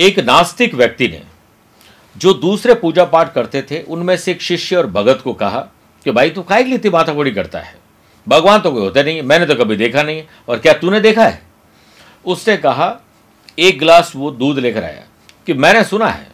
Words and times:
एक 0.00 0.18
नास्तिक 0.18 0.74
व्यक्ति 0.74 1.08
ने 1.08 1.22
जो 2.16 2.34
दूसरे 2.34 2.74
पूजा 2.74 3.04
पाठ 3.04 3.34
करते 3.34 3.62
थे, 3.62 3.82
उनमें 3.82 4.16
से 4.16 4.30
एक 4.30 4.42
शिष्य 4.42 4.76
और 4.76 4.86
भगत 4.86 5.20
को 5.24 5.32
कहा 5.32 5.60
कि 6.04 6.10
भाई, 6.10 6.30
तू 6.30 6.42
काय 6.42 6.62
के 6.62 6.68
लिए 6.68 6.78
इतनी 6.78 6.90
माथाकोड़ी 6.90 7.30
करता 7.30 7.60
है। 7.60 7.74
भगवान 8.28 8.60
तो 8.60 8.72
कोई 8.72 8.80
होते 8.80 9.02
नहीं, 9.02 9.22
मैंने 9.22 9.46
तो 9.46 9.54
कभी 9.54 9.76
देखा 9.76 10.02
नहीं, 10.02 10.22
और 10.48 10.58
क्या 10.58 10.72
तूने 10.72 11.00
देखा 11.00 11.24
है? 11.24 11.42
उसने 12.26 12.56
कहा, 12.56 12.98
एक 13.58 13.78
गिलास 13.78 14.12
वो 14.16 14.30
दूध 14.30 14.58
लेकर 14.58 14.84
आया 14.84 15.02
कि 15.46 15.52
मैंने 15.52 15.84
सुना 15.84 16.06
है 16.06 16.28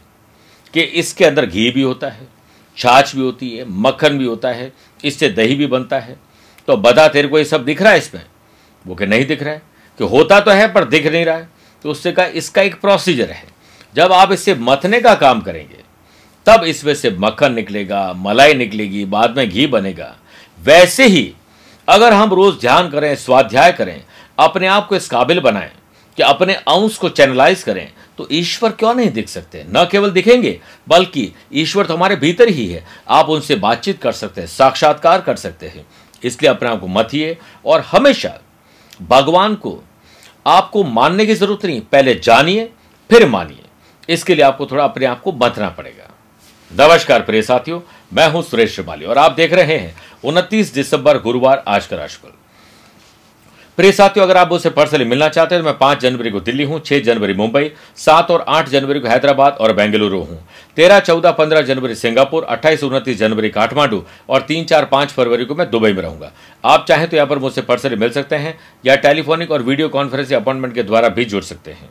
कि 0.73 0.81
इसके 0.81 1.25
अंदर 1.25 1.47
घी 1.47 1.71
भी 1.71 1.83
होता 1.83 2.09
है, 2.09 2.29
छाछ 2.77 3.17
भी 3.17 3.23
होती 3.23 3.57
है, 3.57 3.65
मक्खन 3.69 4.19
भी 4.19 4.25
होता 4.25 4.49
है, 4.49 4.73
इससे 5.05 5.29
दही 5.29 5.55
भी 5.55 5.67
बनता 5.67 5.99
है। 5.99 6.17
तो 6.67 6.77
बता, 6.77 7.09
तेरे 7.09 7.29
को 7.29 7.39
ये 7.39 7.45
सब 7.45 7.65
दिख 7.65 7.83
रहा 7.83 7.93
है 7.93 7.99
इसमें? 7.99 8.25
वो 8.87 8.95
कि 8.95 9.07
नहीं 9.07 9.27
दिख 9.27 9.43
रहा 9.43 9.55
है। 9.55 9.63
कि 9.99 10.05
होता 10.05 10.41
तो 10.41 10.51
है, 10.51 10.73
पर 10.73 10.85
दिख 10.85 11.07
नहीं 11.07 11.25
रहा 11.25 11.37
है। 11.37 11.49
तो 11.83 11.91
उससे 11.91 12.13
कहा, 12.13 12.27
इसका 12.27 12.63
एक 12.63 12.81
प्रोसीजर 12.81 13.31
है। 13.31 13.56
जब 13.97 14.13
आप 14.13 14.33
इससे 14.33 14.55
मथने 14.55 15.01
का 15.01 15.15
काम 15.15 15.41
करेंगे, 15.41 15.85
तब 16.47 16.65
इसमें 16.65 16.95
से 16.95 17.11
मक्खन 17.11 17.53
निकलेगा, 17.53 18.13
मलाई 18.17 18.55
निकलेगी, 18.55 19.05
बाद 19.05 19.37
में 19.37 19.49
घी 19.49 19.67
बनेगा। 19.67 20.15
वैसे 20.61 21.07
ही 21.07 21.33
अगर 21.89 22.13
हम 22.13 22.33
रोज 22.33 22.61
ध्यान 22.61 22.91
करें, 22.91 23.15
स्वाध्याय 23.17 23.73
करें, 23.73 24.05
अपने 24.39 24.67
आप 24.67 24.87
को 24.89 24.97
इस 24.97 25.09
काबिल 25.09 25.41
बनाएँ 25.41 25.71
कि 26.19 26.23
अपने 26.23 26.55
अंश 26.55 26.97
को 26.97 27.09
चैनलाइज 27.09 27.63
करें 27.63 27.93
तो 28.19 28.27
ईश्वर 28.33 28.71
क्यों 28.73 28.95
नहीं 28.95 29.11
दिख 29.11 29.29
सकते? 29.29 29.65
न 29.69 29.87
केवल 29.91 30.11
दिखेंगे, 30.11 30.61
बल्कि 30.89 31.33
ईश्वर 31.53 31.87
तो 31.87 31.95
हमारे 31.95 32.17
भीतर 32.17 32.49
ही 32.49 32.67
है। 32.67 32.85
आप 33.09 33.29
उनसे 33.29 33.57
बातचीत 33.57 34.01
कर 34.03 34.13
सकते 34.13 34.41
हैं, 34.41 34.49
साक्षात्कार 34.49 35.21
कर 35.21 35.37
सकते 35.37 35.69
हैं। 35.69 35.87
इसलिए 36.23 36.51
अपने 36.51 36.69
आप 36.69 36.81
को 36.81 36.87
मथिए 36.89 37.37
और 37.67 37.81
हमेशा 37.81 38.39
भगवान 39.03 39.55
को 39.55 39.79
आपको 40.47 40.85
मानने 40.85 41.27
की 41.27 41.35
ज़रूरत 41.35 41.65
नहीं। 41.67 41.81
पहले 41.83 42.15
जानिए, 42.15 42.71
फिर 43.11 43.29
मानिए। 43.29 43.63
इसके 44.09 44.35
लिए 44.35 44.45
आपको 44.45 44.67
थोड़ा 44.67 44.85
अपने 44.85 45.07
आप 45.07 45.21
को 45.23 45.33
बतना 45.35 45.69
पड़ेगा। 45.71 46.11
नमस्कार 46.71 47.23
प्रिय 47.23 47.43
साथियों, 47.43 47.81
मैं 48.13 48.29
हूँ 48.29 48.43
सुरेश 48.43 48.75
श्रिवाली 48.75 49.05
और 49.05 49.19
आप 49.19 49.33
देख 49.33 49.53
रहे 49.53 49.77
हैं 49.77 49.95
उनतीस 50.25 50.73
दिसंबर 50.75 51.19
गुरुवार 51.21 51.63
आज 51.69 51.87
का 51.87 51.97
राशिफल। 51.97 52.33
प्रिय 53.79 53.93
साथियों, 53.93 54.25
अगर 54.27 54.37
आप 54.37 54.51
मुझसे 54.51 54.71
पर्सनली 54.71 55.05
मिलना 55.05 55.29
चाहते 55.29 55.55
हैं 55.55 55.63
तो 55.63 55.67
मैं 55.67 55.77
पाँच 55.79 56.01
जनवरी 56.01 56.31
को 56.31 56.41
दिल्ली 56.41 56.65
हूँ, 56.65 56.79
छह 56.81 57.01
जनवरी 57.01 57.35
मुंबई, 57.35 57.71
सात 57.97 58.31
और 58.31 58.45
आठ 58.49 58.69
जनवरी 58.69 59.01
को 59.01 59.09
हैदराबाद 59.09 59.57
और 59.61 59.73
बेंगलुरु 59.73 60.19
हूँ। 60.21 60.39
तेरह, 60.77 61.01
चौदह, 61.01 61.31
पंद्रह 61.33 61.63
जनवरी 61.63 61.95
सिंगापुर, 61.95 62.45
अट्ठाईस, 62.45 62.85
उनतीस 62.85 63.19
जनवरी 63.19 63.51
काठमांडू 63.51 64.03
और 64.29 64.41
तीन, 64.43 64.65
चार, 64.65 64.85
पाँच 64.87 65.11
फरवरी 65.11 65.45
को 65.45 65.55
मैं 65.55 65.71
दुबई 65.71 65.93
में 65.93 66.03
रहूँगा। 66.03 66.33
आप 66.65 66.87
चाहें 66.89 67.09
तो 67.09 67.17
यहाँ 67.17 67.29
पर 67.29 67.39
मुझसे 67.39 67.63
पर्सनली 67.63 67.97
मिल 67.97 68.11
सकते 68.13 68.37
हैं 68.37 68.59
या 68.85 68.97
टेलीफोनिक 68.97 69.51
और 69.51 69.63
वीडियो 69.63 69.89
कॉन्फ्रेंस 69.91 70.33
अपॉइंटमेंट 70.33 70.75
के 70.75 70.83
द्वारा 70.83 71.09
भी 71.11 71.25
जुड़ 71.25 71.43
सकते 71.45 71.71
हैं। 71.73 71.91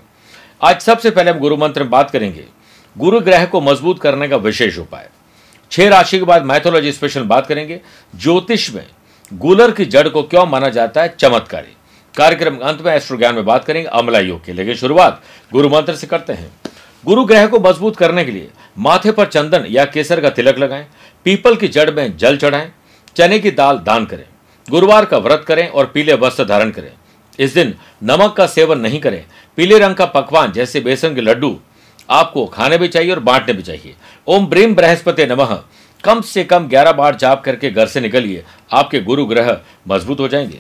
आज 0.61 0.81
सबसे 0.81 1.09
पहले 1.11 1.31
हम 1.31 1.39
गुरु 1.39 1.55
मंत्र 1.57 1.81
में 1.81 1.89
बात 1.89 2.11
करेंगे। 2.11 2.43
गुरु 2.95 3.19
ग्रह 3.19 3.45
को 3.45 3.59
मज़बूत 3.61 3.99
करने 4.01 4.27
का 4.27 4.37
विशेष 4.37 4.77
उपाय। 4.79 5.09
छह 5.71 5.89
राशि 5.89 6.19
के 6.19 6.25
बाद 6.25 6.45
मैथोलॉजी 6.45 6.91
स्पेशल 6.91 7.23
बात 7.23 7.47
करेंगे। 7.47 7.79
ज्योतिष 8.15 8.69
में 8.73 8.85
गुलर 9.31 9.71
की 9.71 9.85
जड़ 9.85 10.07
को 10.09 10.23
क्यों 10.23 10.45
माना 10.45 10.69
जाता 10.69 11.01
है? 11.01 11.15
चमत्कारी। 11.19 11.75
कार्यक्रम 12.15 12.57
अंत 12.59 12.81
में 12.81 12.93
एस्ट्रो 12.93 13.17
ज्ञान 13.17 13.35
में 13.35 13.45
बात 13.45 13.65
करेंगे 13.65 13.87
अमला 13.89 14.19
योग 14.19 14.43
की 14.45 14.53
लेकिन 14.53 14.75
शुरुआत 14.75 15.21
गुरु 15.51 15.69
मंत्र 15.69 15.95
से 15.95 16.07
करते 16.07 16.33
हैं। 16.33 16.51
गुरु 17.03 17.25
ग्रह 17.25 17.47
को 17.47 17.59
मज़बूत 17.59 17.95
करने 17.95 18.25
के 18.25 18.31
लिए 18.31 18.49
माथे 18.77 19.11
पर 19.11 19.25
चंदन 19.27 19.65
या 19.69 19.85
केसर 19.85 20.21
का 20.21 20.29
तिलक 20.29 20.57
लगाएँ, 20.57 20.87
पीपल 21.25 21.55
की 21.55 21.67
जड़ 21.67 21.89
में 21.91 22.17
जल 22.17 22.37
चढ़ाएँ, 22.37 22.71
चने 23.15 23.39
की 23.39 23.51
दाल 23.53 23.79
दान 23.79 24.05
करें, 24.05 24.25
गुरुवार 24.67 25.05
का 25.05 25.17
व्रत 25.17 25.43
करें 25.47 25.67
और 25.67 25.85
पीले 25.85 26.13
वस्त्र 26.15 26.45
धारण 26.45 26.71
करें। 26.71 26.91
इस 27.39 27.53
दिन 27.53 27.73
नमक 28.03 28.33
का 28.33 28.45
सेवन 28.47 28.79
नहीं 28.79 28.99
करें 28.99 29.23
पीले 29.57 29.79
रंग 29.79 29.95
का 29.95 30.05
पकवान 30.05 30.51
जैसे 30.51 30.79
बेसन 30.79 31.15
के 31.15 31.21
लड्डू 31.21 31.59
आपको 32.09 32.45
खाने 32.45 32.77
भी 32.77 32.87
चाहिए 32.87 33.11
और 33.11 33.19
बांटने 33.19 33.53
भी 33.53 33.63
चाहिए। 33.63 33.95
ओम 34.27 34.47
ब्रीम 34.47 34.75
बृहस्पति 34.75 35.25
नमः। 35.25 35.59
कम 36.03 36.21
से 36.21 36.43
कम 36.43 36.67
11 36.67 36.91
बार 36.91 37.15
जाप 37.15 37.43
करके 37.43 37.71
घर 37.71 37.87
से 37.87 38.01
निकलिए। 38.01 38.43
आपके 38.71 38.99
गुरु 38.99 39.25
ग्रह 39.25 39.57
मज़बूत 39.87 40.19
हो 40.19 40.27
जाएँगे। 40.27 40.59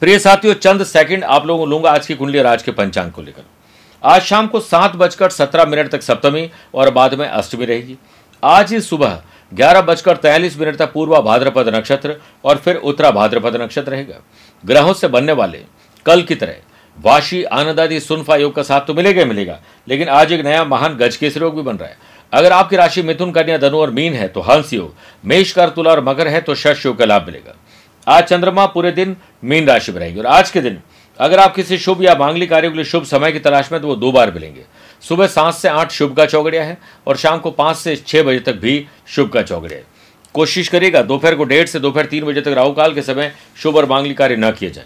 प्रिय 0.00 0.18
साथियों, 0.18 0.54
चंद 0.54 0.84
सेकंड 0.84 1.24
आप 1.24 1.46
लोगों 1.46 1.68
लूँगा 1.68 1.90
आज 1.90 2.06
की 2.06 2.14
कुंडली 2.14 2.38
और 2.38 2.46
आज 2.46 2.62
के 2.62 2.70
पंचांग 2.70 3.12
को 3.12 3.22
लेकर। 3.22 3.42
आज 4.02 4.22
शाम 4.22 4.46
को 4.46 4.60
सात 4.60 4.96
बजकर 4.96 5.30
सत्रह 5.30 5.64
मिनट 5.64 5.90
तक 5.90 6.02
सप्तमी 6.02 6.50
और 6.74 6.90
बाद 6.90 7.14
में 7.14 7.28
अष्टमी 7.28 7.64
रहेगी। 7.64 7.96
आज 8.44 8.72
ही 8.72 8.80
सुबह 8.80 9.22
ग्यारह 9.54 9.80
बजकर 9.80 10.16
तैयलीस 10.16 10.58
मिनट 10.58 10.76
तक 10.76 10.92
पूर्वा 10.92 11.20
भाद्रपद 11.20 11.74
नक्षत्र 11.74 12.16
और 12.44 12.56
फिर 12.56 12.76
उत्तरा 12.76 13.10
भाद्रपद 13.10 13.56
नक्षत्र 13.56 13.90
रहेगा। 13.90 14.20
ग्रहों 14.66 14.92
से 14.92 15.08
बनने 15.08 15.32
वाले 15.32 15.64
कल 16.06 16.22
की 16.22 16.34
तरह 16.34 16.56
वाशी 16.98 17.42
आनंद 17.44 17.80
आदि 17.80 17.98
सुनफा 18.00 18.36
योग 18.36 18.54
का 18.54 18.62
साथ 18.62 18.80
तो 18.80 18.94
मिलेगा 18.94 19.20
ही 19.20 19.28
मिलेगा, 19.28 19.58
लेकिन 19.88 20.08
आज 20.10 20.32
एक 20.32 20.44
नया 20.44 20.64
महान 20.64 20.96
गज 20.96 21.16
केसरी 21.16 21.42
योग 21.42 21.56
भी 21.56 21.62
बन 21.62 21.76
रहा 21.76 21.88
है। 21.88 21.96
अगर 22.32 22.52
आपकी 22.52 22.76
राशि 22.76 23.02
मिथुन, 23.02 23.30
कन्या, 23.32 23.56
धनु 23.58 23.78
और 23.78 23.90
मीन 23.90 24.14
है 24.14 24.28
तो 24.28 24.40
हंस 24.40 24.72
योग 24.72 24.94
मेष 25.24 25.52
कर 25.52 25.68
तुला 25.70 25.90
और 25.90 26.04
मकर 26.04 26.28
है 26.28 26.40
तो 26.40 26.54
शश 26.54 26.84
योग 26.86 26.98
का 26.98 27.04
लाभ 27.04 27.26
मिलेगा। 27.26 27.54
आज 28.06 28.24
चंद्रमा 28.24 28.66
पूरे 28.68 28.92
दिन 28.92 29.16
मीन 29.44 29.66
राशि 29.66 29.92
में 29.92 29.98
रहेगी, 30.00 30.18
और 30.18 30.26
आज 30.26 30.50
के 30.50 30.60
दिन 30.60 30.80
अगर 31.18 31.40
आप 31.40 31.54
किसी 31.54 31.78
शुभ 31.78 32.02
या 32.02 32.14
मांगलिक 32.16 32.50
कार्य 32.50 32.68
के 32.70 32.76
लिए 32.76 32.84
शुभ 32.84 33.04
समय 33.04 33.32
की 33.32 33.38
तलाश 33.40 33.72
में 33.72 33.80
तो 33.80 33.86
वो 33.86 33.96
दो 33.96 34.12
बार 34.12 34.30
मिलेंगे। 34.30 34.64
सुबह 35.02 35.26
सात 35.28 35.54
से 35.54 35.68
आठ 35.68 35.92
शुभ 35.92 36.16
का 36.16 36.26
चौगड़िया 36.26 36.64
है, 36.64 36.78
और 37.06 37.16
शाम 37.16 37.38
को 37.38 37.50
पाँच 37.52 37.76
से 37.76 37.96
छह 37.98 38.22
बजे 38.22 38.38
तक 38.40 38.56
भी 38.56 38.86
शुभ 39.06 39.28
का 39.28 39.42
चौगड़िया 39.42 39.78
है। 39.78 39.84
कोशिश 40.34 40.68
करिएगा, 40.68 41.02
दोपहर 41.02 41.34
को 41.34 41.44
डेढ़ 41.44 41.66
से 41.66 41.80
दोपहर 41.80 42.06
तीन 42.06 42.24
बजे 42.24 42.40
तक 42.40 42.48
राहुकाल 42.48 42.94
के 42.94 43.02
समय 43.02 43.32
शुभ 43.56 43.76
और 43.76 43.86
मांगलिक 43.86 44.18
कार्य 44.18 44.36
न 44.36 44.50
किए 44.50 44.70
जाए। 44.70 44.84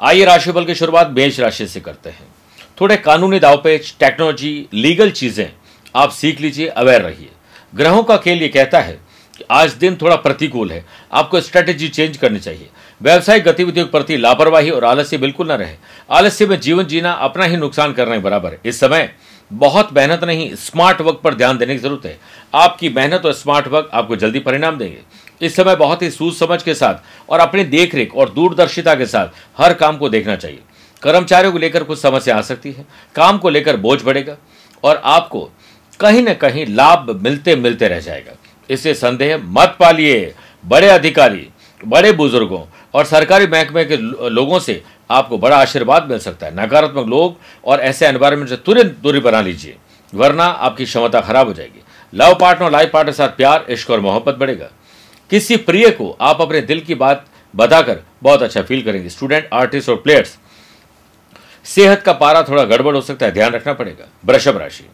आइए 0.00 0.24
राशिफल 0.24 0.64
की 0.64 0.74
शुरुआत 0.74 1.10
मेष 1.10 1.38
राशि 1.40 1.66
से 1.66 1.80
करते 1.80 2.10
हैं। 2.10 2.26
थोड़े 2.80 2.96
कानूनी 2.96 3.38
दावपेच 3.40 3.94
टेक्नोलॉजी 4.00 4.68
लीगल 4.74 5.10
चीज़ें 5.10 5.50
आप 5.94 6.10
सीख 6.10 6.40
लीजिए 6.40 6.66
अवेयर 6.66 7.02
रहिए। 7.02 7.28
ग्रहों 7.72 8.02
का 8.02 8.16
खेल 8.16 8.42
ये 8.42 8.48
कहता 8.48 8.80
है 8.80 8.92
कि 9.34 9.44
आज 9.50 9.72
दिन 9.72 9.96
थोड़ा 9.96 10.16
प्रतिकूल 10.16 10.72
है। 10.72 10.84
आपको 11.12 11.40
स्ट्रेटेजी 11.40 11.88
चेंज 11.88 12.16
करनी 12.16 12.40
चाहिए। 12.40 12.68
व्यवसायिक 13.00 13.44
गतिविधियों 13.44 13.86
के 13.86 13.90
प्रति 13.90 14.16
लापरवाही 14.16 14.70
और 14.70 14.84
आलस्य 14.84 15.18
बिल्कुल 15.18 15.52
न 15.52 15.56
रहे। 15.56 15.76
आलस्य 16.10 16.46
में 16.46 16.58
जीवन 16.60 16.84
जीना 16.84 17.12
अपना 17.12 17.44
ही 17.44 17.56
नुकसान 17.56 17.92
करने 17.92 18.16
के 18.16 18.22
बराबर। 18.22 18.52
है 18.52 18.60
इस 18.64 18.80
समय 18.80 19.10
बहुत 19.50 19.92
मेहनत 19.92 20.24
नहीं 20.24 20.54
स्मार्ट 20.56 21.00
वर्क 21.00 21.20
पर 21.24 21.34
ध्यान 21.34 21.58
देने 21.58 21.74
की 21.74 21.80
ज़रूरत 21.80 22.06
है। 22.06 22.18
आपकी 22.54 22.88
मेहनत 22.88 23.26
और 23.26 23.32
स्मार्ट 23.32 23.68
वर्क 23.68 23.90
आपको 23.92 24.16
जल्दी 24.16 24.38
परिणाम 24.40 24.78
देंगे। 24.78 24.98
इस 25.40 25.56
समय 25.56 25.76
बहुत 25.76 26.02
ही 26.02 26.10
सूझ 26.10 26.32
समझ 26.34 26.62
के 26.62 26.74
साथ 26.74 27.30
और 27.30 27.40
अपनी 27.40 27.64
देखरेख 27.66 28.14
और 28.14 28.30
दूरदर्शिता 28.30 28.94
के 28.94 29.06
साथ 29.06 29.28
हर 29.58 29.74
काम 29.74 29.96
को 29.96 30.08
देखना 30.08 30.36
चाहिए। 30.36 30.60
कर्मचारियों 31.02 31.52
को 31.52 31.58
लेकर 31.58 31.84
कुछ 31.84 31.98
समस्या 31.98 32.36
आ 32.36 32.40
सकती 32.40 32.72
है, 32.72 32.84
काम 33.14 33.38
को 33.38 33.50
लेकर 33.50 33.76
बोझ 33.76 34.02
बढ़ेगा 34.02 34.36
और 34.84 35.00
आपको 35.04 35.50
कहीं 36.00 36.22
ना 36.22 36.34
कहीं 36.34 36.66
लाभ 36.66 37.10
मिलते 37.22 37.56
मिलते 37.56 37.88
रह 37.88 38.00
जाएगा। 38.00 38.32
इससे 38.70 38.94
संदेह 38.94 39.36
मत 39.38 39.76
पालिए। 39.80 40.34
बड़े 40.64 40.88
अधिकारी, 40.88 41.48
बड़े 41.80 42.12
बुज़ुर्गों 42.12 42.62
और 42.94 43.04
सरकारी 43.04 43.46
महकमे 43.46 43.84
के 43.84 43.96
लोगों 44.30 44.58
से 44.58 44.82
आपको 45.10 45.38
बड़ा 45.38 45.56
आशीर्वाद 45.56 46.08
मिल 46.10 46.18
सकता 46.18 46.46
है। 46.46 46.54
नकारात्मक 46.56 47.06
लोग 47.08 47.36
और 47.64 47.80
ऐसे 47.80 48.06
एनवायरमेंट 48.06 48.48
से 48.48 48.56
तुरंत 48.56 48.96
दूरी 49.02 49.20
बना 49.20 49.40
लीजिए, 49.40 49.76
वरना 50.12 50.44
आपकी 50.44 50.84
क्षमता 50.84 51.20
खराब 51.20 51.46
हो 51.46 51.52
जाएगी। 51.52 51.82
लव 52.12 52.34
पार्टनर 52.34 52.64
और 52.64 52.72
लाइफ 52.72 52.90
पार्टनर 52.92 53.12
के 53.12 53.16
साथ 53.16 53.28
प्यार, 53.28 53.64
इश्क 53.70 53.90
और 53.90 54.00
मोहब्बत 54.00 54.34
बढ़ेगा। 54.34 54.70
किसी 55.30 55.56
प्रिय 55.56 55.90
को 55.90 56.10
आप 56.20 56.40
अपने 56.40 56.60
दिल 56.60 56.80
की 56.80 56.94
बात 56.94 57.26
बताकर 57.54 58.02
बहुत 58.22 58.42
अच्छा 58.42 58.62
फील 58.62 58.82
करेंगे। 58.82 59.08
स्टूडेंट 59.08 59.48
आर्टिस्ट 59.52 59.88
और 59.88 59.96
प्लेयर्स 59.96 60.38
सेहत 61.64 62.02
का 62.02 62.12
पारा 62.12 62.42
थोड़ा 62.42 62.64
गड़बड़ 62.64 62.94
हो 62.94 63.00
सकता 63.00 63.26
है, 63.26 63.32
ध्यान 63.32 63.52
रखना 63.52 63.72
पड़ेगा। 63.72 64.08
वृषभ 64.24 64.56
राशि, 64.56 64.84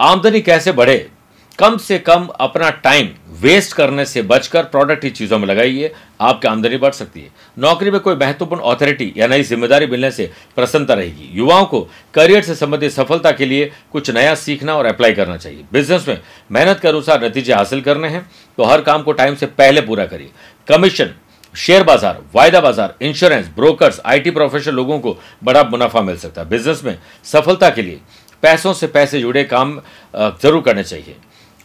आमदनी 0.00 0.40
कैसे 0.40 0.72
बढ़े? 0.72 1.10
कम 1.60 1.76
से 1.78 1.98
कम 1.98 2.26
अपना 2.40 2.68
टाइम 2.84 3.08
वेस्ट 3.40 3.72
करने 3.72 4.04
से 4.04 4.20
बचकर 4.22 4.62
प्रोडक्ट 4.64 5.02
ही 5.04 5.10
चीज़ों 5.10 5.38
में 5.38 5.46
लगाइए, 5.48 5.92
आपकी 6.20 6.48
आमदनी 6.48 6.76
बढ़ 6.76 6.92
सकती 6.92 7.20
है। 7.20 7.30
नौकरी 7.58 7.90
में 7.90 7.98
कोई 8.00 8.14
महत्वपूर्ण 8.14 8.62
अथॉरिटी 8.64 9.12
या 9.16 9.26
नई 9.26 9.42
ज़िम्मेदारी 9.42 9.86
मिलने 9.86 10.10
से 10.10 10.30
प्रसन्नता 10.56 10.94
रहेगी। 10.94 11.28
युवाओं 11.32 11.64
को 11.64 11.80
करियर 12.14 12.42
से 12.42 12.54
संबंधित 12.54 12.92
सफलता 12.92 13.32
के 13.32 13.46
लिए 13.46 13.70
कुछ 13.92 14.10
नया 14.10 14.34
सीखना 14.36 14.76
और 14.76 14.86
अप्लाई 14.86 15.12
करना 15.12 15.36
चाहिए। 15.36 15.64
बिज़नेस 15.72 16.08
में 16.08 16.20
मेहनत 16.50 16.80
के 16.80 16.88
अनुसार 16.88 17.24
नतीजे 17.24 17.52
हासिल 17.52 17.80
करने 17.82 18.08
हैं 18.08 18.26
तो 18.58 18.64
हर 18.64 18.80
काम 18.80 19.02
को 19.02 19.12
टाइम 19.12 19.34
से 19.34 19.46
पहले 19.48 19.80
पूरा 19.82 20.06
करिए। 20.06 20.30
कमीशन 20.68 21.14
शेयर 21.54 21.84
बाज़ार, 21.84 22.22
वायदा 22.34 22.60
बाज़ार 22.60 22.94
इंश्योरेंस 23.02 23.50
ब्रोकर्स 23.56 24.00
आईटी 24.06 24.30
प्रोफेशनल 24.30 24.74
लोगों 24.74 24.98
को 25.00 25.16
बड़ा 25.44 25.62
मुनाफा 25.64 26.00
मिल 26.02 26.16
सकता 26.18 26.40
है। 26.40 26.48
बिज़नेस 26.48 26.84
में 26.84 26.98
सफलता 27.26 27.70
के 27.70 27.82
लिए 27.82 28.00
पैसों 28.42 28.72
से 28.72 28.86
पैसे 28.88 29.20
जुड़े 29.20 29.42
काम 29.46 29.80
ज़रूर 30.14 30.62
करने 30.62 30.84
चाहिए। 30.84 31.16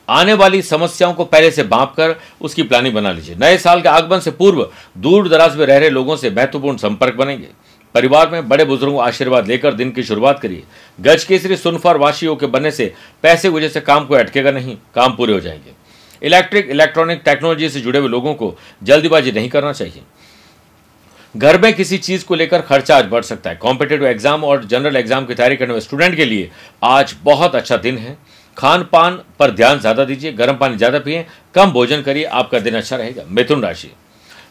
आने 0.08 0.34
वाली 0.34 0.62
समस्याओं 0.62 1.14
को 1.14 1.26
पहले 1.26 1.52
से 1.52 1.64
बांप 1.64 1.94
कर 1.98 2.16
उसकी 2.42 2.64
प्लानिंग 2.64 2.96
बना 2.96 3.12
लीजिए। 3.12 3.36
नए 3.36 3.58
साल 3.58 3.82
के 3.82 3.90
आगमन 3.90 4.20
से 4.20 4.32
पूर्व 4.32 4.68
दूर 4.98 5.30
दराज 5.30 5.56
में 5.56 5.66
रह 5.66 5.78
रहे 5.78 5.90
लोगों 5.90 6.16
से 6.16 6.30
महत्वपूर्ण 6.30 6.78
संपर्क 6.78 7.16
बनेंगे। 7.16 7.48
परिवार 7.96 8.30
में 8.30 8.48
बड़े 8.50 8.66
बुज़ुर्गों 8.66 9.04
आशीर्वाद 9.04 9.48
लेकर 9.48 9.74
दिन 9.74 9.92
की 9.92 10.04
शुरुआत 10.04 10.40
करिए। 10.40 10.64
गज 11.00 11.24
केसरी 11.24 11.58
सुनफार 11.58 11.98
वाशियों 11.98 12.36
के 12.36 12.46
बनने 12.46 12.72
से 12.72 12.94
पैसे 13.24 13.50
वजह 13.50 13.70
से 13.70 13.82
काम 13.82 14.06
को 14.06 14.16
अटकेगा 14.16 14.52
नहीं, 14.52 14.78
काम 14.96 15.16
पूरे 15.16 15.34
हो 15.34 15.40
जाएँगे। 15.40 15.74
इलेक्ट्रिक, 16.22 16.70
इलेक्ट्रॉनिक 16.70 17.22
टेक्नोलॉजी 17.26 17.70
से 17.70 17.82
जुड़े 17.82 18.00
हुए 18.00 18.10
लोगों 18.10 18.34
को 18.34 18.56
जल्दीबाजी 18.84 19.32
नहीं 19.32 19.50
करना 19.50 19.72
चाहिए। 19.74 20.02
घर 21.36 21.62
में 21.62 21.74
किसी 21.74 21.98
चीज़ 21.98 22.26
को 22.26 22.36
लेकर 22.36 22.62
खर्चा 22.62 22.98
आज 22.98 23.06
बढ़ 23.06 23.24
सकता 23.24 23.50
है। 23.50 23.56
कॉम्पिटेटिव 23.56 24.08
एग्ज़ाम 24.08 24.44
और 24.44 24.64
जनरल 24.66 24.96
एग्ज़ाम 24.96 25.26
की 25.26 25.34
तैयारी 25.34 25.56
करने 25.56 25.74
वाले 25.74 25.82
स्टूडेंट 25.82 26.16
के 26.16 26.26
लिए 26.26 26.50
आज 26.84 27.16
बहुत 27.24 27.56
अच्छा 27.56 27.78
दिन 27.78 27.98
है। 27.98 28.18
खान 28.58 28.84
पान 28.84 29.20
पर 29.40 29.52
ध्यान 29.52 29.80
ज़्यादा 29.80 30.04
दीजिए, 30.06 30.32
गर्म 30.34 30.58
पानी 30.58 30.78
ज़्यादा 30.78 31.00
पिए, 31.00 31.26
कम 31.56 31.72
भोजन 31.72 32.02
करिए, 32.02 32.24
आपका 32.24 32.60
दिन 32.60 32.76
अच्छा 32.76 32.96
रहेगा। 32.96 33.24
मिथुन 33.30 33.62
राशि। 33.62 33.92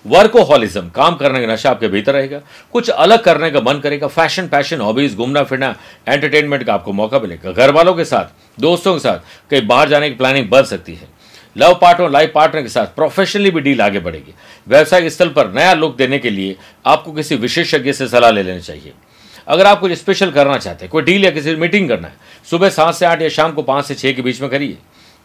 वर्कोहॉलिज्म, 0.06 0.88
काम 0.90 1.14
करने 1.16 1.40
का 1.40 1.52
नशा 1.52 1.70
आपके 1.70 1.88
भीतर 1.88 2.12
रहेगा, 2.12 2.40
कुछ 2.72 2.88
अलग 2.90 3.22
करने 3.22 3.50
का 3.50 3.60
मन 3.60 3.78
करेगा, 3.78 4.06
फ़ैशन, 4.08 4.48
पैशन, 4.48 4.80
हॉबीज, 4.80 5.16
घूमना 5.16 5.42
फिरना, 5.42 5.74
एंटरटेनमेंट 6.08 6.64
का 6.64 6.74
आपको 6.74 6.92
मौका 6.92 7.18
मिलेगा। 7.18 7.52
घर 7.52 7.70
वालों 7.70 7.94
के 7.94 8.04
साथ, 8.04 8.60
दोस्तों 8.60 8.92
के 8.94 9.00
साथ, 9.00 9.18
कहीं 9.50 9.66
बाहर 9.66 9.88
जाने 9.88 10.10
की 10.10 10.16
प्लानिंग 10.16 10.48
बन 10.50 10.62
सकती 10.64 10.94
है। 10.94 11.08
लव 11.56 11.78
पार्टनर 11.82 12.10
लाइफ 12.10 12.32
पार्टनर 12.34 12.62
के 12.62 12.68
साथ 12.68 12.86
प्रोफेशनली 12.86 13.50
भी 13.50 13.60
डील 13.60 13.80
आगे 13.80 13.98
बढ़ेगी। 14.00 14.34
व्यवसायिक 14.66 15.12
स्थल 15.12 15.28
पर 15.28 15.50
नया 15.52 15.72
लुक 15.74 15.96
देने 15.96 16.18
के 16.18 16.30
लिए 16.30 16.56
आपको 16.86 17.12
किसी 17.12 17.36
विशेषज्ञ 17.36 17.92
से 17.92 18.08
सलाह 18.08 18.30
ले 18.30 18.42
लेनी 18.42 18.60
चाहिए। 18.60 18.92
अगर 19.46 19.66
आप 19.66 19.80
कुछ 19.80 19.92
स्पेशल 19.92 20.30
करना 20.30 20.56
चाहते 20.58 20.84
हैं, 20.84 20.90
कोई 20.90 21.02
डील 21.02 21.24
या 21.24 21.30
किसी 21.30 21.54
मीटिंग 21.56 21.88
करना 21.88 22.08
है, 22.08 22.14
सुबह 22.46 22.68
सात 22.70 22.94
से 22.94 23.06
आठ 23.06 23.22
या 23.22 23.28
शाम 23.30 23.52
को 23.52 23.62
पाँच 23.62 23.84
से 23.84 23.94
छह 23.94 24.12
के 24.12 24.22
बीच 24.22 24.40
में 24.40 24.50
करिए। 24.50 24.76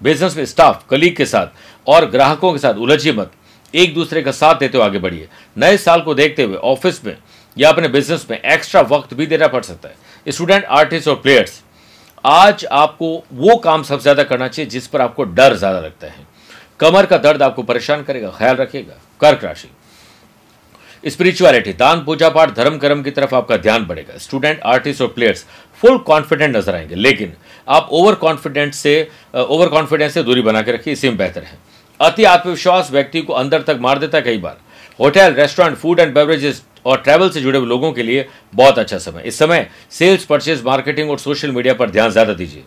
बिज़नेस 0.01 0.37
में 0.37 0.45
स्टाफ 0.45 0.85
कलीग 0.89 1.15
के 1.15 1.25
साथ 1.25 1.47
और 1.87 2.05
ग्राहकों 2.09 2.51
के 2.51 2.59
साथ 2.59 2.73
उलझिए 2.75 3.13
मत। 3.13 3.31
एक 3.73 3.93
दूसरे 3.93 4.21
का 4.21 4.31
साथ 4.31 4.55
देते 4.55 4.77
हुए 4.77 4.85
आगे 4.85 4.99
बढ़िए। 4.99 5.27
नए 5.57 5.77
साल 5.77 6.01
को 6.01 6.13
देखते 6.13 6.43
हुए 6.43 6.57
ऑफ़िस 6.57 7.03
में 7.05 7.17
या 7.57 7.69
अपने 7.69 7.87
बिज़नेस 7.87 8.25
में 8.29 8.39
एक्स्ट्रा 8.39 8.81
वक्त 8.89 9.13
भी 9.13 9.25
देना 9.25 9.47
पड़ 9.47 9.63
सकता 9.63 9.89
है। 9.89 10.31
स्टूडेंट 10.31 10.65
आर्टिस्ट 10.65 11.07
और 11.07 11.15
प्लेयर्स 11.15 11.61
आज 12.25 12.65
आपको 12.65 13.11
वो 13.33 13.55
काम 13.57 13.83
सबसे 13.83 14.01
ज़्यादा 14.01 14.23
करना 14.23 14.47
चाहिए 14.47 14.69
जिस 14.69 14.87
पर 14.87 15.01
आपको 15.01 15.23
डर 15.25 15.55
ज़्यादा 15.55 15.79
लगता 15.79 16.07
है। 16.07 16.27
कमर 16.79 17.05
का 17.05 17.17
दर्द 17.17 17.41
आपको 17.43 17.63
परेशान 17.63 18.03
करेगा, 18.03 18.29
ख्याल 18.29 18.55
रखिएगा। 18.55 18.93
कर्क 19.21 19.43
राशि। 19.43 19.69
स्पिरिचुअलिटी 21.03 21.73
दान, 21.73 22.03
पूजा 22.05 22.29
पाठ, 22.29 22.55
धर्म, 22.55 22.77
कर्म 22.77 23.01
की 23.03 23.11
तरफ़ 23.11 23.35
आपका 23.35 23.57
ध्यान 23.57 23.85
बढ़ेगा। 23.85 24.17
स्टूडेंट 24.17 24.59
आर्टिस्ट 24.65 25.01
और 25.01 25.07
प्लेयर्स 25.07 25.45
फुल 25.81 25.97
कॉन्फिडेंट 26.07 26.55
नज़र 26.55 26.75
आएँगे। 26.75 26.95
लेकिन 26.95 27.33
आप 27.67 27.89
ओवर 27.91 28.15
कॉन्फिडेंट 28.15 28.73
से 28.73 29.01
ओवर 29.35 29.67
कॉन्फिडेंस 29.67 30.13
से 30.13 30.23
दूरी 30.23 30.41
बना 30.41 30.61
के 30.61 30.71
रखिए 30.71 30.93
इसी 30.93 31.09
में 31.09 31.17
बेहतर 31.17 31.43
है। 31.43 31.57
अति 31.99 32.23
आत्मविश्वास 32.23 32.89
व्यक्ति 32.91 33.21
को 33.21 33.33
अंदर 33.33 33.61
तक 33.61 33.77
मार 33.81 33.99
देता 33.99 34.17
है 34.17 34.23
कई 34.23 34.37
बार। 34.37 34.57
Hotel 34.99 35.33
restaurant 35.33 35.77
food 35.77 35.99
and 35.99 36.13
beverages 36.13 36.63
और 36.85 36.97
ट्रैवल 36.97 37.29
से 37.29 37.41
जुड़े 37.41 37.59
हुए 37.59 37.67
लोगों 37.67 37.91
के 37.91 38.03
लिए 38.03 38.27
बहुत 38.53 38.79
अच्छा 38.79 38.97
समय। 38.97 39.23
इस 39.25 39.37
समय 39.39 39.67
सेल्स 39.91 40.25
परचेज 40.25 40.63
मार्केटिंग 40.65 41.09
और 41.11 41.19
सोशल 41.19 41.51
मीडिया 41.51 41.73
पर 41.73 41.89
ध्यान 41.89 42.11
ज़्यादा 42.11 42.33
दीजिए। 42.33 42.63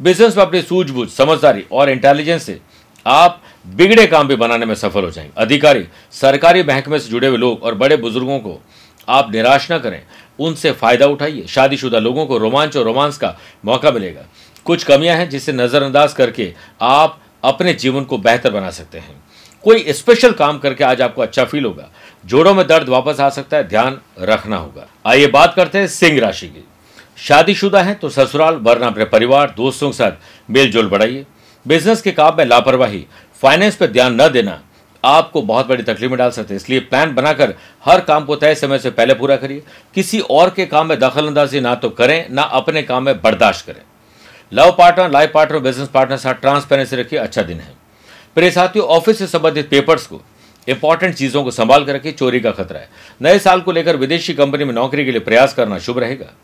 बिज़नेस 0.00 0.36
में 0.36 0.44
अपनी 0.44 0.62
सूझबूझ, 0.62 1.08
समझदारी 1.08 1.64
और 1.72 1.90
इंटेलिजेंस 1.90 2.42
से 2.42 2.58
आप 3.08 3.42
बिगड़े 3.66 4.06
काम 4.06 4.28
भी 4.28 4.36
बनाने 4.36 4.66
में 4.66 4.74
सफल 4.74 5.04
हो 5.04 5.10
जाएँगे। 5.10 5.32
अधिकारी, 5.36 5.86
सरकारी 6.12 6.62
महकमे 6.62 6.98
से 6.98 7.10
जुड़े 7.10 7.28
हुए 7.28 7.36
लोग 7.36 7.62
और 7.62 7.74
बड़े 7.74 7.96
बुज़ुर्गों 7.96 8.38
को 8.38 8.60
आप 9.08 9.32
निराश 9.32 9.72
न 9.72 9.78
करें। 9.78 10.02
उनसे 10.38 10.72
फ़ायदा 10.72 11.06
उठाइए। 11.06 11.46
शादीशुदा 11.48 11.98
लोगों 11.98 12.26
को 12.26 12.38
रोमांच 12.38 12.76
और 12.76 12.84
रोमांस 12.84 13.16
का 13.18 13.36
मौका 13.64 13.90
मिलेगा। 13.90 14.24
कुछ 14.64 14.84
कमियाँ 14.84 15.16
हैं 15.16 15.30
जिसे 15.30 15.52
नजरअंदाज 15.52 16.12
करके 16.12 16.54
आप 16.80 17.20
अपने 17.44 17.72
जीवन 17.74 18.04
को 18.04 18.18
बेहतर 18.18 18.50
बना 18.50 18.70
सकते 18.70 18.98
हैं। 18.98 19.16
कोई 19.64 19.92
स्पेशल 19.92 20.32
काम 20.32 20.58
करके 20.58 20.84
आज 20.84 21.02
आपको 21.02 21.22
अच्छा 21.22 21.44
फील 21.44 21.64
होगा। 21.64 21.88
जोड़ों 22.26 22.54
में 22.54 22.66
दर्द 22.66 22.88
वापस 22.88 23.20
आ 23.20 23.28
सकता 23.28 23.56
है। 23.56 23.68
ध्यान 23.68 23.98
रखना 24.20 24.56
होगा। 24.56 24.86
आइए 25.06 25.26
बात 25.26 25.54
करते 25.54 25.78
हैं 25.78 25.86
सिंह 25.86 26.20
राशि 26.20 26.46
की। 26.46 26.64
शादीशुदा 27.18 27.82
है 27.82 27.94
तो 27.94 28.08
ससुराल, 28.08 28.54
वरना 28.54 28.86
अपने 28.86 29.04
परिवार, 29.04 29.54
दोस्तों 29.56 29.90
के 29.90 29.96
साथ 29.96 30.12
मेलजोल 30.50 30.88
बढ़ाइए। 30.88 31.26
बिज़नेस 31.66 32.02
के 32.02 32.12
काम 32.12 32.36
में 32.38 32.44
लापरवाही 32.44 33.04
फाइनेंस 33.42 33.76
पर 33.76 33.86
ध्यान 33.86 34.20
न 34.20 34.28
देना। 34.28 34.60
आपको 35.04 35.42
बहुत 35.42 35.66
बड़ी 35.66 35.82
तकलीफ़ 35.82 36.10
में 36.10 36.18
डाल 36.18 36.30
सकते 36.30 36.54
हैं। 36.54 36.60
इसलिए 36.60 36.80
प्लान 36.80 37.14
बनाकर 37.14 37.54
हर 37.84 38.00
काम 38.00 38.24
को 38.24 38.36
तय 38.36 38.54
समय 38.54 38.78
से 38.78 38.90
पहले 38.90 39.14
पूरा 39.14 39.36
करिए। 39.36 39.62
किसी 39.94 40.20
और 40.20 40.50
के 40.50 40.66
काम 40.66 40.88
में 40.88 40.98
दखल 40.98 41.26
अंदाजी 41.26 41.60
ना 41.60 41.74
तो 41.74 41.90
करें, 41.90 42.26
ना 42.30 42.42
अपने 42.42 42.82
काम 42.82 43.02
में 43.02 43.20
बर्दाश्त 43.20 43.66
करें। 43.66 43.82
Love 44.52 44.70
partner 44.70 45.10
life 45.10 45.30
partner 45.34 45.58
business 45.58 45.88
partner 45.88 46.16
साथ 46.16 46.34
ट्रांसपेरेंसी 46.34 46.96
रखिए 46.96 47.18
अच्छा 47.18 47.42
दिन 47.42 47.60
है। 47.60 47.72
प्रिय 48.34 48.50
साथियों 48.50 48.86
ऑफ़िस 48.86 49.18
से 49.18 49.26
संबंधित 49.26 49.68
पेपर्स 49.70 50.06
को 50.06 50.20
इंपॉर्टेंट 50.68 51.14
चीज़ों 51.14 51.42
को 51.44 51.50
संभाल 51.50 51.84
कर 51.84 51.94
रखिए, 51.94 52.12
चोरी 52.12 52.40
का 52.40 52.50
खतरा 52.50 52.80
है। 52.80 52.88
नए 53.22 53.38
साल 53.38 53.60
को 53.60 53.72
लेकर 53.72 53.96
विदेशी 53.96 54.34
कंपनी 54.34 54.64
में 54.64 54.74
नौकरी 54.74 55.04
के 55.04 55.10
लिए 55.10 55.20
प्रयास 55.20 55.54
करना 55.54 55.78
शुभ 55.78 55.98
रहेगा। 55.98 56.34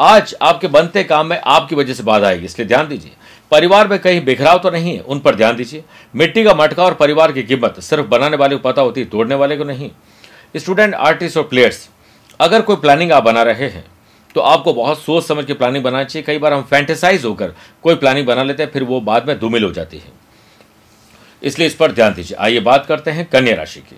आज 0.00 0.34
आपके 0.42 0.68
बनते 0.68 1.04
काम 1.04 1.26
में 1.26 1.40
आपकी 1.40 1.74
वजह 1.74 1.94
से 1.94 2.02
बाधा 2.02 2.26
आएगी, 2.26 2.44
इसलिए 2.44 2.68
ध्यान 2.68 2.88
दीजिए। 2.88 3.12
परिवार 3.50 3.88
में 3.88 3.98
कहीं 3.98 4.24
बिखराव 4.24 4.58
तो 4.58 4.70
नहीं 4.70 4.94
है, 4.94 5.00
उन 5.00 5.20
पर 5.20 5.34
ध्यान 5.34 5.56
दीजिए। 5.56 5.84
मिट्टी 6.14 6.44
का 6.44 6.54
मटका 6.54 6.84
और 6.84 6.94
परिवार 6.94 7.32
की 7.32 7.42
कीमत 7.42 7.80
सिर्फ़ 7.80 8.06
बनाने 8.06 8.36
वाले 8.36 8.56
को 8.56 8.62
पता 8.62 8.82
होती 8.82 9.00
है 9.00 9.06
तोड़ने 9.06 9.34
वाले 9.34 9.56
को 9.56 9.64
नहीं। 9.64 9.90
स्टूडेंट, 10.54 10.94
आर्टिस्ट 10.94 11.36
और 11.36 11.44
प्लेयर्स, 11.44 11.88
अगर 12.40 12.62
कोई 12.62 12.76
प्लानिंग 12.76 13.12
आप 13.12 13.22
बना 13.22 13.42
रहे 13.42 13.68
हैं 13.68 13.84
तो 14.34 14.40
आपको 14.42 14.72
बहुत 14.72 14.98
सोच 14.98 15.24
समझ 15.24 15.44
के 15.44 15.54
प्लानिंग 15.54 15.84
बनानी 15.84 16.04
चाहिए। 16.04 16.24
कई 16.24 16.38
बार 16.38 16.52
हम 16.52 16.62
फैंटेसाइज 16.62 17.24
होकर 17.24 17.54
कोई 17.82 17.94
प्लानिंग 17.94 18.26
बना 18.26 18.42
लेते 18.42 18.62
हैं, 18.62 18.70
फिर 18.70 18.82
वो 18.84 19.00
बाद 19.00 19.28
में 19.28 19.38
धूमिल 19.40 19.64
हो 19.64 19.70
जाती 19.72 19.96
है। 19.96 20.12
इसलिए 21.42 21.66
इस 21.68 21.74
पर 21.74 21.92
ध्यान 21.92 22.14
दीजिए। 22.14 22.36
आइए 22.36 22.60
बात 22.60 22.86
करते 22.86 23.10
हैं 23.10 23.24
कन्या 23.26 23.54
राशि 23.54 23.80
की। 23.80 23.96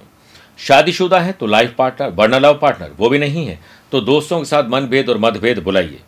शादीशुदा 0.58 1.20
है 1.20 1.32
तो 1.32 1.46
लाइफ 1.46 1.74
पार्टनर 1.78 2.10
वरना 2.10 2.38
लव 2.38 2.58
पार्टनर 2.62 2.90
वो 2.98 3.08
भी 3.08 3.18
नहीं 3.18 3.46
है। 3.46 3.58
तो 3.92 4.00
दोस्तों 4.00 4.38
के 4.38 4.44
साथ 4.44 4.68
मनभेद 4.70 5.08
और 5.10 5.18
मतभेद 5.18 5.58
बुलाइए। 5.58 6.00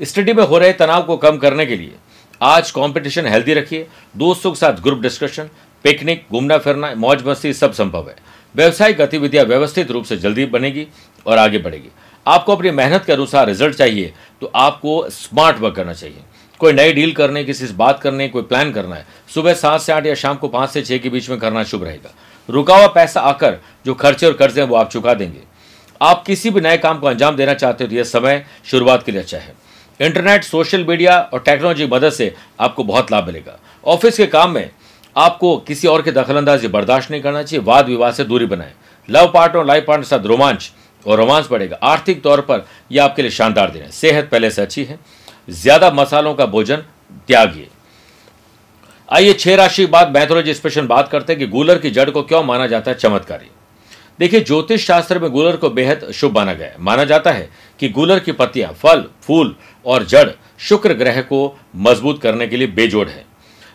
स्टडी 0.00 0.32
में 0.32 0.44
हो 0.44 0.58
रहे 0.58 0.72
तनाव 0.74 1.02
को 1.02 1.16
कम 1.16 1.36
करने 1.38 1.66
के 1.66 1.76
लिए 1.76 1.94
आज 2.42 2.70
कंपटीशन 2.70 3.26
हेल्दी 3.26 3.54
रखिए। 3.54 3.86
दोस्तों 4.16 4.50
के 4.50 4.56
साथ 4.56 4.80
ग्रुप 4.82 5.00
डिस्कशन 5.00 5.48
पिकनिक 5.84 6.24
घूमना 6.30 6.56
फिरना, 6.58 6.94
मौज 6.94 7.22
मस्ती 7.26 7.52
सब 7.52 7.72
संभव 7.72 8.08
है। 8.08 8.14
व्यवसायिक 8.54 8.96
गतिविधियाँ 8.96 9.44
व्यवस्थित 9.44 9.90
रूप 9.90 10.04
से 10.04 10.16
जल्दी 10.16 10.46
बनेगी 10.46 10.86
और 11.26 11.38
आगे 11.38 11.58
बढ़ेगी। 11.58 11.88
आपको 12.26 12.56
अपनी 12.56 12.70
मेहनत 12.70 13.04
के 13.04 13.12
अनुसार 13.12 13.46
रिज़ल्ट 13.46 13.76
चाहिए 13.76 14.12
तो 14.40 14.50
आपको 14.54 15.04
स्मार्ट 15.10 15.58
वर्क 15.58 15.74
करना 15.76 15.92
चाहिए। 15.92 16.22
कोई 16.60 16.72
नई 16.72 16.92
डील 16.92 17.12
करने, 17.12 17.44
किसी 17.44 17.66
से 17.66 17.74
बात 17.74 18.00
करने, 18.00 18.28
कोई 18.28 18.42
प्लान 18.42 18.72
करना 18.72 18.96
है, 18.96 19.06
सुबह 19.34 19.54
सात 19.54 19.80
से 19.80 19.92
आठ 19.92 20.06
या 20.06 20.14
शाम 20.16 20.36
को 20.36 20.48
पाँच 20.48 20.70
से 20.70 20.82
छह 20.82 20.98
के 20.98 21.08
बीच 21.08 21.30
में 21.30 21.38
करना 21.38 21.64
शुभ 21.64 21.84
रहेगा। 21.84 22.14
रुका 22.48 22.76
हुआ 22.76 22.86
पैसा 22.88 23.20
आकर 23.22 23.58
जो 23.86 23.94
खर्चे 23.94 24.26
और 24.26 24.32
कर्जे 24.32 24.60
हैं 24.60 24.68
वो 24.68 24.76
आप 24.76 24.90
चुका 24.90 25.14
देंगे। 25.14 25.40
आप 26.00 26.24
किसी 26.26 26.50
भी 26.50 26.60
नए 26.60 26.76
काम 26.78 26.98
को 26.98 27.06
अंजाम 27.06 27.36
देना 27.36 27.54
चाहते 27.54 27.84
हो 27.84 27.90
तो 27.90 27.96
यह 27.96 28.04
समय 28.04 28.44
शुरुआत 28.64 29.02
के 29.02 29.12
लिए 29.12 29.20
अच्छा 29.20 29.38
है। 29.38 29.60
इंटरनेट, 30.02 30.44
सोशल 30.44 30.84
मीडिया 30.84 31.18
और 31.32 31.40
टेक्नोलॉजी 31.40 31.86
मदद 31.86 32.12
से 32.12 32.34
आपको 32.60 32.84
बहुत 32.84 33.12
लाभ 33.12 33.26
मिलेगा। 33.26 33.58
ऑफ़िस 33.84 34.16
के 34.16 34.26
काम 34.26 34.50
में 34.50 34.70
आपको 35.16 35.56
किसी 35.58 35.88
और 35.88 36.02
के 36.02 36.12
दखलंदाजी 36.12 36.68
बर्दाश्त 36.68 37.10
नहीं 37.10 37.22
करना 37.22 37.42
चाहिए, 37.42 37.64
वाद 37.64 37.86
विवाद 37.86 38.14
से 38.14 38.24
दूरी 38.24 38.46
बनाए। 38.46 38.72
लव 39.08 39.30
पार्टनर 39.34 39.58
और 39.58 39.66
लाइफ 39.66 39.84
पार्टनर 39.86 40.04
के 40.04 40.08
साथ 40.08 40.26
रोमांच 40.26 40.70
और 41.06 41.18
रोमांस 41.18 41.48
बढ़ेगा। 41.50 41.78
आर्थिक 41.82 42.22
तौर 42.22 42.40
पर 42.40 42.66
यह 42.92 43.04
आपके 43.04 43.22
लिए 43.22 43.30
शानदार 43.30 43.70
दिन 43.70 43.82
है। 43.82 43.90
सेहत 43.90 44.28
पहले 44.30 44.50
से 44.50 44.62
अच्छी 44.62 44.84
है। 44.84 44.98
ज़्यादा 45.50 45.90
मसालों 45.90 46.34
का 46.34 46.46
भोजन 46.46 46.84
त्यागिए। 47.28 47.68
आइए 49.08 49.32
छह 49.32 49.54
राशि 49.54 49.86
बाद 49.86 50.14
मैथोलॉजी 50.14 50.54
स्पेशल 50.54 50.86
बात 50.86 51.08
करते 51.08 51.32
हैं 51.32 51.40
कि 51.40 51.46
गूलर 51.46 51.78
की 51.78 51.90
जड़ 51.90 52.10
को 52.10 52.22
क्यों 52.22 52.42
माना 52.42 52.66
जाता 52.66 52.90
है 52.90 52.96
चमत्कारी। 52.96 53.50
देखिए, 54.20 54.40
ज्योतिष 54.40 54.86
शास्त्र 54.86 55.18
में 55.18 55.30
गूलर 55.30 55.56
को 55.56 55.70
बेहद 55.70 56.10
शुभ 56.14 56.34
माना 56.34 56.52
गया 56.54 56.68
है। 56.68 56.76
माना 56.80 57.04
जाता 57.04 57.30
है 57.30 57.48
कि 57.82 57.88
गूलर 57.88 58.18
की 58.20 58.32
पत्तियाँ 58.32 58.72
फल, 58.72 59.04
फूल 59.22 59.54
और 59.86 60.04
जड़ 60.04 60.28
शुक्र 60.58 60.94
ग्रह 60.94 61.20
को 61.20 61.38
मज़बूत 61.76 62.20
करने 62.22 62.46
के 62.46 62.56
लिए 62.56 62.66
बेजोड़ 62.68 63.08
है। 63.08 63.24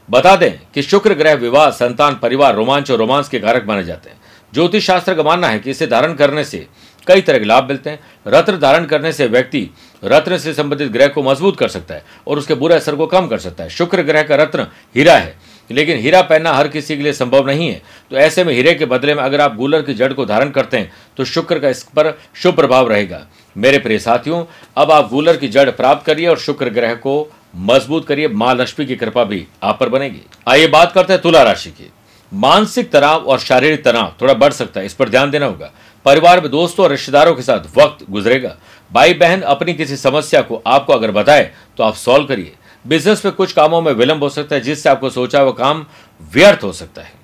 बता 0.10 0.36
दें 0.36 0.52
कि 0.74 0.82
शुक्र 0.82 1.14
ग्रह 1.14 1.34
विवाह, 1.34 1.70
संतान, 1.70 2.16
परिवार, 2.16 2.56
रोमांच 2.56 2.92
और 2.92 2.98
रोमांस 2.98 3.30
के 3.30 3.40
कारक 3.40 3.66
माने 3.68 3.84
जाते 3.84 4.10
हैं। 4.10 4.18
ज्योतिष 4.54 4.86
शास्त्र 4.88 5.14
का 5.14 5.24
मानना 5.24 5.48
है 5.48 5.60
कि 5.60 5.72
इसे 5.72 5.88
धारण 5.88 6.14
करने 6.14 6.44
से 6.44 6.66
कई 7.08 7.22
तरह 7.22 7.40
के 7.40 7.46
लाभ 7.46 7.68
मिलते 7.68 7.90
हैं। 7.90 8.00
रत्न 8.28 8.58
धारण 8.60 8.86
करने 8.86 9.12
से 9.14 9.28
व्यक्ति 9.28 9.70
रत्न 10.04 10.38
से 10.38 10.54
संबंधित 10.54 10.92
ग्रह 10.92 11.08
को 11.08 11.24
मज़बूत 11.24 11.58
कर 11.58 11.68
सकता 11.68 11.96
है 11.96 12.04
और 12.28 12.38
उसके 12.38 12.54
बुरे 12.54 12.76
असर 12.76 12.96
को 12.96 13.08
कम 13.08 13.28
कर 13.28 13.38
सकता 13.38 13.64
है। 13.64 13.70
शुक्र 13.70 14.02
ग्रह 14.02 14.24
का 14.24 14.36
रत्न 14.36 14.68
हीरा 14.96 15.18
है। 15.18 15.36
लेकिन 15.70 15.98
हीरा 16.00 16.22
पहनना 16.22 16.54
हर 16.54 16.68
किसी 16.68 16.98
के 16.98 17.04
लिए 17.04 17.14
संभव 17.14 17.48
नहीं 17.48 17.70
है। 17.70 17.82
तो 18.12 18.18
ऐसे 18.18 18.44
में 18.44 18.54
हीरे 18.54 18.74
के 18.74 18.86
बदले 18.86 19.16
में 19.16 19.24
अगर 19.24 19.42
आप 19.42 19.56
गूलर 19.56 19.82
की 19.82 19.94
जड़ 19.94 20.12
को 20.14 20.26
धारण 20.26 20.50
करते 20.50 20.78
हैं 20.78 20.92
तो 21.18 21.26
शुक्र 21.26 21.60
का 21.60 21.70
इस 21.70 21.84
पर 21.96 22.12
शुभ 22.36 22.56
प्रभाव 22.56 22.90
रहेगा। 22.90 23.26
मेरे 23.56 23.78
प्रिय 23.78 24.00
साथियों, 24.00 24.44
अब 24.78 24.92
आप 24.92 25.10
गूलर 25.10 25.38
की 25.38 25.48
जड़ 25.48 25.70
प्राप्त 25.72 26.06
करिए 26.06 26.28
और 26.28 26.38
शुक्र 26.40 26.70
ग्रह 26.70 26.94
को 26.96 27.32
मज़बूत 27.58 28.08
करिए। 28.08 28.28
माँ 28.28 28.54
लक्ष्मी 28.56 28.86
की 28.86 28.96
कृपा 28.96 29.24
भी 29.24 29.46
आप 29.64 29.80
पर 29.80 29.90
बनेगी। 29.90 30.22
आइए 30.48 30.68
बात 30.68 30.92
करते 30.92 31.14
हैं 31.14 31.22
तुला 31.22 31.44
राशि 31.44 31.70
की। 31.72 31.92
मानसिक 32.32 32.90
तनाव 32.92 33.24
और 33.24 33.40
शारीरिक 33.40 33.84
तनाव 33.84 34.14
थोड़ा 34.22 34.34
बढ़ 34.34 34.54
सकता 34.54 34.80
है, 34.80 34.86
इस 34.86 34.94
पर 34.94 35.10
ध्यान 35.10 35.32
देना 35.32 35.46
होगा। 35.46 35.72
परिवार 36.06 36.42
में 36.42 36.50
दोस्तों 36.52 36.84
और 36.84 36.92
रिश्तेदारों 36.92 37.34
के 37.36 37.42
साथ 37.42 37.78
वक्त 37.78 38.06
गुजरेगा। 38.10 38.56
भाई 38.92 39.14
बहन 39.14 39.42
अपनी 39.44 39.74
किसी 39.74 39.98
समस्या 39.98 40.42
को 40.42 40.62
आपको 40.68 40.94
अगर 40.94 41.12
बताए 41.12 41.52
तो 41.78 41.84
आप 41.84 41.96
सॉल्व 41.96 42.26
करिए। 42.26 42.54
बिज़नेस 42.86 43.26
में 43.26 43.34
कुछ 43.36 43.52
कामों 43.52 43.82
में 43.82 43.92
विलंब 43.94 44.24
हो 44.24 44.30
सकता 44.30 44.56
है, 44.56 44.62
जिससे 44.62 44.90
आपको 44.90 45.10
सोचा 45.10 45.40
हुआ 45.40 45.52
काम 45.54 45.86
व्यर्थ 46.34 46.64
हो 46.64 46.72
सकता 46.74 47.02
है। 47.02 47.16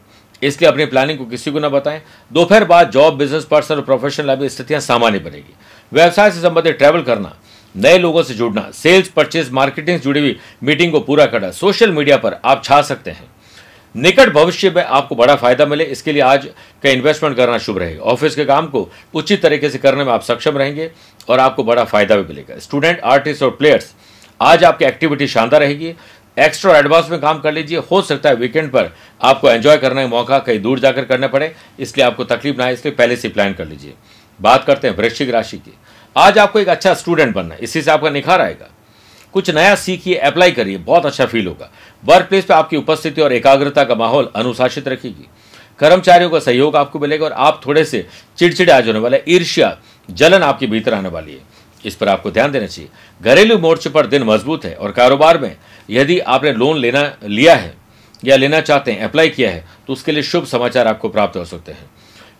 इसलिए 0.41 0.69
अपनी 0.69 0.85
प्लानिंग 0.85 1.17
को 1.19 1.25
किसी 1.25 1.51
को 1.51 1.59
ना 1.59 1.69
बताएँ। 1.69 2.01
दोपहर 2.31 2.63
बाद 2.65 2.89
जॉब 2.91 3.17
बिज़नेस 3.17 3.45
पर्सनल 3.45 3.77
और 3.77 3.83
प्रोफेशनल 3.83 4.27
लाइफ 4.27 4.51
स्थितियाँ 4.51 4.79
सामान्य 4.81 5.19
बनेगी। 5.19 5.53
व्यवसाय 5.91 6.31
से 6.31 6.41
संबंधित 6.41 6.77
ट्रैवल 6.77 7.01
करना, 7.01 7.35
नए 7.75 7.97
लोगों 7.97 8.23
से 8.23 8.33
जुड़ना 8.33 8.69
सेल्स 8.73 9.07
परचेज 9.09 9.51
मार्केटिंग 9.51 9.97
से 9.97 10.03
जुड़ी 10.03 10.19
हुई 10.19 10.37
मीटिंग 10.63 10.91
को 10.91 10.99
पूरा 11.01 11.25
करना 11.25 11.51
सोशल 11.51 11.91
मीडिया 11.91 12.17
पर 12.17 12.39
आप 12.45 12.63
छा 12.63 12.81
सकते 12.81 13.11
हैं। 13.11 13.31
निकट 13.95 14.29
भविष्य 14.29 14.69
में 14.69 14.83
आपको 14.83 15.15
बड़ा 15.15 15.35
फ़ायदा 15.35 15.65
मिले, 15.65 15.83
इसके 15.85 16.11
लिए 16.11 16.21
आज 16.23 16.45
का 16.83 16.89
इन्वेस्टमेंट 16.89 17.35
करना 17.37 17.57
शुभ 17.57 17.77
रहेगा। 17.77 18.01
ऑफ़िस 18.03 18.35
के 18.35 18.45
काम 18.45 18.67
को 18.67 18.89
उचित 19.13 19.41
तरीके 19.41 19.69
से 19.69 19.77
करने 19.77 20.03
में 20.03 20.11
आप 20.13 20.21
सक्षम 20.23 20.57
रहेंगे 20.57 20.89
और 21.29 21.39
आपको 21.39 21.63
बड़ा 21.63 21.83
फ़ायदा 21.83 22.15
भी 22.15 22.23
मिलेगा। 22.23 22.59
स्टूडेंट 22.59 22.99
आर्टिस्ट 23.01 23.43
और 23.43 23.49
प्लेयर्स 23.51 23.93
आज 24.41 24.63
आपकी 24.63 24.85
एक्टिविटी 24.85 25.27
शानदार 25.27 25.59
रहेगी। 25.59 25.93
एक्स्ट्रा 26.37 26.77
एडवांस 26.77 27.09
में 27.09 27.19
काम 27.19 27.39
कर 27.39 27.53
लीजिए। 27.53 27.77
हो 27.91 28.01
सकता 28.01 28.29
है 28.29 28.35
वीकेंड 28.35 28.71
पर 28.71 28.89
आपको 29.21 29.49
एंजॉय 29.49 29.77
करने 29.77 30.01
का 30.01 30.07
मौका 30.07 30.39
कहीं 30.39 30.61
दूर 30.61 30.79
जाकर 30.79 31.05
करना 31.05 31.27
पड़े। 31.27 31.55
इसलिए 31.79 32.05
आपको 32.05 32.23
तकलीफ़ 32.23 32.57
ना 32.57 32.63
आए, 32.63 32.73
इसलिए 32.73 32.95
पहले 32.95 33.15
से 33.15 33.29
प्लान 33.29 33.53
कर 33.53 33.67
लीजिए। 33.67 33.93
बात 34.41 34.63
करते 34.63 34.87
हैं 34.87 34.97
वृश्चिक 34.97 35.29
राशि 35.29 35.57
की। 35.57 35.73
आज 36.17 36.37
आपको 36.37 36.59
एक 36.59 36.67
अच्छा 36.67 36.93
स्टूडेंट 36.93 37.35
बनना 37.35 37.55
है। 37.55 37.61
इसी 37.61 37.81
से 37.81 37.91
आपका 37.91 38.09
निखार 38.09 38.41
आएगा। 38.41 38.69
कुछ 39.33 39.49
नया 39.49 39.75
सीखिए 39.75 40.15
अप्लाई 40.15 40.51
करिए। 40.51 40.77
बहुत 40.77 41.05
अच्छा 41.05 41.25
फील 41.25 41.47
होगा। 41.47 41.69
वर्क 42.05 42.25
प्लेस 42.25 42.45
पर 42.45 42.53
आपकी 42.53 42.77
उपस्थिति 42.77 43.21
और 43.21 43.33
एकाग्रता 43.33 43.83
का 43.83 43.95
माहौल 43.95 44.31
अनुशासित 44.35 44.87
रखेगी। 44.87 45.27
कर्मचारियों 45.79 46.29
का 46.29 46.39
सहयोग 46.39 46.75
आपको 46.75 46.99
मिलेगा 46.99 47.25
और 47.25 47.31
आप 47.31 47.61
थोड़े 47.65 47.85
से 47.85 48.07
चिड़चिड़े 48.37 48.71
आज 48.73 48.87
होने 48.87 48.99
वाले, 48.99 49.21
ईर्ष्या, 49.27 49.77
जलन 50.09 50.43
आपके 50.43 50.67
भीतर 50.67 50.93
आने 50.93 51.09
वाली 51.09 51.33
है। 51.33 51.39
इस 51.85 51.95
पर 51.95 52.09
आपको 52.09 52.31
ध्यान 52.31 52.51
देना 52.51 52.67
चाहिए। 52.67 52.89
घरेलू 53.21 53.57
मोर्चे 53.57 53.89
पर 53.89 54.07
दिन 54.07 54.23
मज़बूत 54.23 54.65
है 54.65 54.73
और 54.75 54.91
कारोबार 54.91 55.37
में 55.37 55.55
यदि 55.89 56.19
आपने 56.19 56.53
लोन 56.53 56.77
लेना, 56.77 57.11
लिया 57.23 57.55
है 57.55 57.73
या 58.23 58.35
लेना 58.35 58.59
चाहते 58.61 58.91
हैं, 58.91 59.01
अप्लाई 59.01 59.29
किया 59.29 59.49
है 59.51 59.65
तो 59.87 59.93
उसके 59.93 60.11
लिए 60.11 60.23
शुभ 60.23 60.45
समाचार 60.45 60.87
आपको 60.87 61.09
प्राप्त 61.09 61.37
हो 61.37 61.45
सकते 61.45 61.71
हैं। 61.71 61.89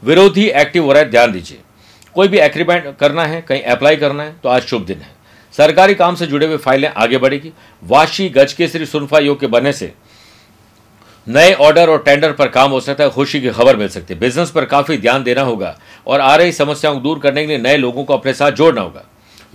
विरोधी 0.04 0.46
एक्टिव 0.46 0.86
हो 0.86 0.94
रहा 0.94 1.04
है, 1.04 1.10
ध्यान 1.10 1.32
दीजिए। 1.32 1.60
कोई 2.16 2.28
भी 2.28 2.38
एग्रीमेंट 2.40 2.96
करना 2.98 3.26
है, 3.26 3.42
कहीं 3.42 3.62
अप्लाई 3.64 3.96
करना 3.96 4.24
है 4.24 4.36
तो 4.44 4.50
आज 4.50 4.62
शुभ 4.64 4.86
दिन 4.86 4.98
है। 4.98 5.12
सरकारी 5.54 5.96
काम 5.96 6.16
से 6.16 6.28
जुड़े 6.28 6.46
हुए 6.46 6.58
फाइलें 6.58 6.90
आगे 6.90 7.18
बढ़ेगी। 7.18 7.52
वाशी 7.84 8.30
गज 8.30 8.54
केसरी 8.54 8.86
सुनफा 8.86 9.20
योग 9.20 9.40
के 9.40 9.48
बनने 9.48 9.72
से 9.74 9.94
नए 11.28 11.54
ऑर्डर 11.54 11.90
और 11.90 12.02
टेंडर 12.04 12.32
पर 12.32 12.48
काम 12.48 12.72
हो 12.72 12.80
सकता 12.80 13.04
है, 13.04 13.10
खुशी 13.10 13.42
की 13.42 13.50
खबर 13.50 13.76
मिल 13.76 13.90
सकती 13.90 14.14
है। 14.14 14.20
बिज़नेस 14.20 14.50
पर 14.52 14.66
काफ़ी 14.66 14.98
ध्यान 14.98 15.24
देना 15.24 15.42
होगा 15.42 15.78
और 16.08 16.22
आ 16.22 16.36
रही 16.36 16.52
समस्याओं 16.52 16.96
को 16.96 17.02
दूर 17.02 17.20
करने 17.20 17.42
के 17.42 17.48
लिए 17.48 17.58
नए 17.58 17.78
लोगों 17.78 18.04
को 18.04 18.14
अपने 18.14 18.34
साथ 18.34 18.52
जोड़ना 18.52 18.82
होगा। 18.82 19.04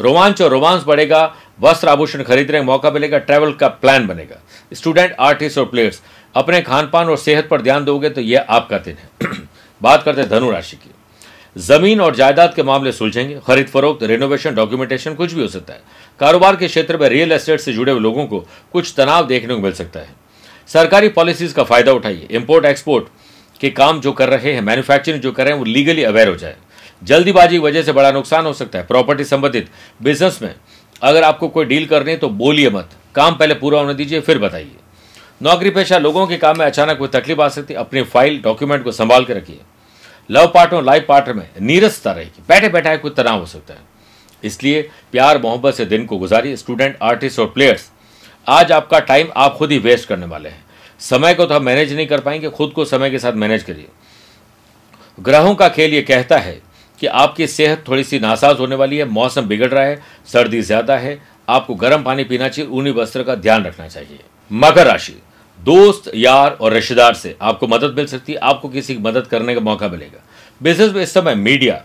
रोमांच 0.00 0.42
और 0.42 0.50
रोमांस 0.50 0.84
बढ़ेगा, 0.86 1.36
वस्त्र 1.60 1.88
आभूषण 1.88 2.22
खरीदने 2.22 2.58
का 2.58 2.64
मौका 2.64 2.90
मिलेगा 2.90 3.18
ट्रैवल 3.18 3.52
का 3.52 3.68
प्लान 3.68 4.06
बनेगा। 4.06 4.42
स्टूडेंट 4.72 5.16
आर्टिस्ट 5.20 5.58
और 5.58 5.64
प्लेयर्स 5.64 6.02
अपने 6.34 6.60
खान 6.60 6.90
पान 6.92 7.08
और 7.08 7.16
सेहत 7.16 7.48
पर 7.48 7.62
ध्यान 7.62 7.84
दोगे 7.84 8.10
तो 8.10 8.20
यह 8.20 8.46
आपका 8.48 8.78
दिन 8.78 8.96
है। 8.96 9.30
बात 9.82 10.02
करते 10.02 10.20
हैं 10.20 10.30
धनु 10.30 10.50
राशि 10.50 10.76
की। 10.76 10.90
ज़मीन 11.60 12.00
और 12.00 12.14
जायदाद 12.14 12.54
के 12.54 12.62
मामले 12.62 12.92
सुलझेंगे। 12.92 13.40
खरीद 13.46 13.66
फरोख्त 13.66 14.02
रेनोवेशन 14.02 14.54
डॉक्यूमेंटेशन 14.54 15.14
कुछ 15.14 15.32
भी 15.32 15.42
हो 15.42 15.48
सकता 15.48 15.72
है। 15.72 15.80
कारोबार 16.20 16.56
के 16.56 16.66
क्षेत्र 16.66 16.96
में 16.96 17.08
रियल 17.08 17.32
एस्टेट 17.32 17.60
से 17.60 17.72
जुड़े 17.72 17.92
हुए 17.92 18.00
लोगों 18.00 18.26
को 18.26 18.46
कुछ 18.72 18.94
तनाव 18.96 19.26
देखने 19.26 19.54
को 19.54 19.60
मिल 19.60 19.72
सकता 19.72 20.00
है। 20.00 20.08
सरकारी 20.66 21.08
पॉलिसीज़ 21.08 21.54
का 21.54 21.64
फ़ायदा 21.64 21.92
उठाइए। 21.92 22.26
इंपोर्ट 22.30 22.64
एक्सपोर्ट 22.64 23.04
के 23.60 23.70
काम 23.70 24.00
जो 24.00 24.12
कर 24.12 24.28
रहे 24.28 24.52
हैं 24.52 24.60
मैन्युफैक्चरिंग 24.60 25.20
जो 25.20 25.32
कर 25.32 25.44
रहे 25.44 25.52
हैं, 25.52 25.58
वो 25.58 25.64
लीगली 25.64 26.02
अवेयर 26.02 26.28
हो 26.28 26.36
जाए। 26.36 26.56
जल्दीबाजी 27.02 27.56
की 27.56 27.58
वजह 27.58 27.82
से 27.82 27.92
बड़ा 27.92 28.10
नुकसान 28.10 28.46
हो 28.46 28.52
सकता 28.52 28.78
है 28.78 28.86
प्रॉपर्टी 28.86 29.24
संबंधित 29.24 29.68
बिज़नेस 30.02 30.38
में। 30.42 30.54
अगर 31.02 31.22
आपको 31.22 31.48
कोई 31.48 31.64
डील 31.64 31.86
करनी 31.86 32.10
है 32.10 32.16
तो 32.16 32.28
बोलिए 32.28 32.70
मत। 32.70 32.90
काम 33.14 33.34
पहले 33.34 33.54
पूरा 33.54 33.80
होने 33.80 33.94
दीजिए, 33.94 34.20
फिर 34.20 34.38
बताइए। 34.38 34.76
नौकरी 35.42 35.70
पेशा 35.70 35.98
लोगों 35.98 36.26
के 36.26 36.36
काम 36.36 36.58
में 36.58 36.64
अचानक 36.66 36.98
कोई 36.98 37.08
तकलीफ़ 37.08 37.40
आ 37.40 37.48
सकती 37.48 37.74
है, 37.74 37.80
अपनी 37.80 38.02
फ़ाइल 38.04 38.40
डॉक्यूमेंट 38.42 38.84
को 38.84 38.92
संभाल 38.92 39.24
के 39.24 39.34
रखिए। 39.34 39.60
लव 40.30 40.46
पार्टनर 40.46 40.76
और 40.76 40.84
लाइफ 40.84 41.04
पार्टनर 41.08 41.34
में 41.34 41.48
नीरसता 41.60 42.12
रहेगी 42.12 42.42
बैठे 42.48 42.68
बैठे 42.68 42.96
कोई 42.96 43.10
तनाव 43.10 43.40
हो 43.40 43.46
सकता 43.46 43.74
है। 43.74 43.80
इसलिए 44.44 44.82
प्यार, 45.12 45.38
मोहब्बत 45.38 45.74
से 45.74 45.84
दिन 45.84 46.04
को 46.06 46.16
गुजारिए 46.18 46.56
स्टूडेंट 46.56 46.96
आर्टिस्ट 47.02 47.38
और 47.40 47.46
प्लेयर्स 47.46 47.90
आज 48.46 48.72
आपका 48.72 48.98
टाइम 49.00 49.28
आप 49.36 49.56
खुद 49.56 49.72
ही 49.72 49.78
वेस्ट 49.78 50.08
करने 50.08 50.26
वाले 50.26 50.48
हैं। 50.48 50.64
समय 51.00 51.34
को 51.34 51.44
तो 51.44 51.54
हम 51.54 51.64
मैनेज 51.64 51.92
नहीं 51.92 52.06
कर 52.06 52.20
पाएँगे, 52.20 52.50
खुद 52.50 52.70
को 52.70 52.84
समय 52.84 53.10
के 53.10 53.18
साथ 53.18 53.32
मैनेज 53.32 53.62
करिए। 53.62 53.86
ग्रहों 55.18 55.54
का 55.54 55.68
खेल 55.68 55.94
ये 55.94 56.02
कहता 56.02 56.38
है 56.38 56.60
कि 57.00 57.06
आपकी 57.06 57.46
सेहत 57.46 57.84
थोड़ी 57.88 58.04
सी 58.04 58.18
नासाज 58.18 58.60
होने 58.60 58.74
वाली 58.74 58.96
है, 58.96 59.04
मौसम 59.06 59.42
बिगड़ 59.42 59.68
रहा 59.68 59.84
है, 59.84 60.00
सर्दी 60.26 60.60
ज़्यादा 60.62 60.96
है, 60.96 61.18
आपको 61.48 61.74
गर्म 61.76 62.02
पानी 62.02 62.24
पीना 62.24 62.48
चाहिए, 62.48 62.70
ऊनी 62.70 62.90
वस्त्र 62.92 63.22
का 63.22 63.34
ध्यान 63.36 63.64
रखना 63.64 63.88
चाहिए। 63.88 64.18
मकर 64.50 64.86
राशि, 64.86 65.16
दोस्त, 65.58 66.10
यार 66.16 66.50
और 66.52 66.72
रिश्तेदार 66.72 67.14
से 67.14 67.36
आपको 67.42 67.66
मदद 67.66 67.94
मिल 67.96 68.06
सकती 68.06 68.32
है, 68.32 68.38
आपको 68.40 68.68
किसी 68.68 68.94
की 68.94 69.00
मदद 69.02 69.26
करने 69.26 69.54
का 69.54 69.60
मौका 69.62 69.88
मिलेगा। 69.88 70.24
बिज़नेस 70.60 70.92
में 70.92 71.02
इस 71.02 71.14
समय 71.14 71.34
मीडिया, 71.36 71.82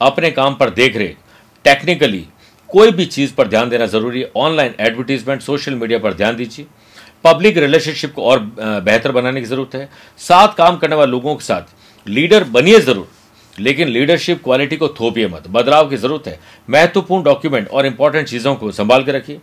अपने 0.00 0.30
काम 0.30 0.54
पर 0.54 0.70
देख 0.72 0.96
रेख 0.96 1.16
टेक्निकली 1.64 2.26
कोई 2.70 2.90
भी 2.90 3.04
चीज़ 3.06 3.32
पर 3.34 3.48
ध्यान 3.48 3.68
देना 3.68 3.86
ज़रूरी 3.86 4.20
है। 4.20 4.30
ऑनलाइन 4.36 4.74
एडवर्टीजमेंट, 4.80 5.42
सोशल 5.42 5.74
मीडिया 5.74 5.98
पर 5.98 6.14
ध्यान 6.14 6.36
दीजिए। 6.36 6.66
पब्लिक 7.24 7.58
रिलेशनशिप 7.58 8.12
को 8.14 8.22
और 8.22 8.38
बेहतर 8.58 9.12
बनाने 9.12 9.40
की 9.40 9.46
ज़रूरत 9.46 9.74
है। 9.74 9.88
साथ 10.20 10.54
काम 10.56 10.76
करने 10.76 10.96
वाले 10.96 11.10
लोगों 11.10 11.34
के 11.34 11.44
साथ 11.44 12.08
लीडर 12.08 12.44
बनिए 12.46 12.80
ज़रूर। 12.80 13.08
लेकिन 13.60 13.88
लीडरशिप 13.88 14.42
क्वालिटी 14.44 14.76
को 14.76 14.88
थोपिए 14.88 15.28
मत। 15.28 15.46
बदलाव 15.48 15.88
की 15.88 15.96
ज़रूरत 15.96 16.26
है। 16.28 16.38
महत्वपूर्ण 16.70 17.24
डॉक्यूमेंट 17.24 17.68
और 17.68 17.86
इंपॉर्टेंट 17.86 18.28
चीज़ों 18.28 18.54
को 18.54 18.70
संभाल 18.72 19.04
के 19.04 19.12
रखिए। 19.12 19.40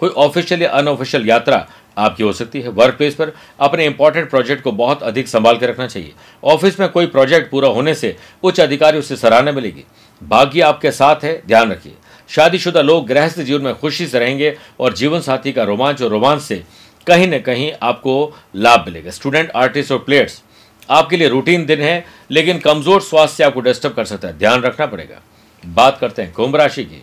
कोई 0.00 0.10
ऑफिशियल 0.10 0.62
या 0.62 0.70
अनऑफिशियल 0.70 1.28
यात्रा 1.28 1.66
आपकी 1.98 2.22
हो 2.22 2.32
सकती 2.32 2.60
है। 2.60 2.68
वर्क 2.68 2.94
प्लेस 2.94 3.14
पर 3.14 3.32
अपने 3.60 3.84
इंपॉर्टेंट 3.86 4.30
प्रोजेक्ट 4.30 4.62
को 4.62 4.72
बहुत 4.72 5.02
अधिक 5.02 5.28
संभाल 5.28 5.58
के 5.58 5.66
रखना 5.66 5.86
चाहिए। 5.86 6.12
ऑफ़िस 6.44 6.80
में 6.80 6.88
कोई 6.88 7.06
प्रोजेक्ट 7.06 7.50
पूरा 7.50 7.68
होने 7.68 7.94
से 7.94 8.16
उच्च 8.42 8.60
अधिकारी 8.60 8.98
उससे 8.98 9.16
सराहना 9.16 9.52
मिलेगी। 9.52 9.84
भाग्य 10.22 10.60
आपके 10.60 10.90
साथ 10.90 11.24
है, 11.24 11.42
ध्यान 11.46 11.70
रखिए। 11.72 11.92
शादीशुदा 12.28 12.82
लोग 12.82 13.06
गृहस्थ 13.06 13.40
जीवन 13.40 13.62
में 13.62 13.74
खुशी 13.74 14.06
से 14.06 14.18
रहेंगे 14.18 14.56
और 14.80 14.92
जीवन 14.92 15.20
साथी 15.20 15.52
का 15.52 15.62
रोमांच 15.62 16.02
और 16.02 16.10
रोमांच 16.10 16.40
से 16.42 16.62
कहीं 17.06 17.28
ना 17.28 17.38
कहीं 17.38 17.72
आपको 17.82 18.32
लाभ 18.56 18.84
मिलेगा। 18.86 19.10
स्टूडेंट 19.10 19.50
आर्टिस्ट 19.56 19.92
और 19.92 19.98
प्लेयर्स 19.98 20.42
आपके 20.88 21.16
लिए 21.16 21.28
रूटीन 21.28 21.66
दिन 21.66 21.80
है, 21.80 22.04
लेकिन 22.30 22.58
कमज़ोर 22.58 23.00
स्वास्थ्य 23.02 23.44
आपको 23.44 23.60
डिस्टर्ब 23.60 23.94
कर 23.94 24.04
सकता 24.04 24.28
है। 24.28 24.38
ध्यान 24.38 24.62
रखना 24.62 24.86
पड़ेगा। 24.86 25.20
बात 25.62 25.98
करते 25.98 26.22
हैं 26.22 26.32
कुंभ 26.32 26.56
राशि 26.56 26.84
की। 26.84 27.02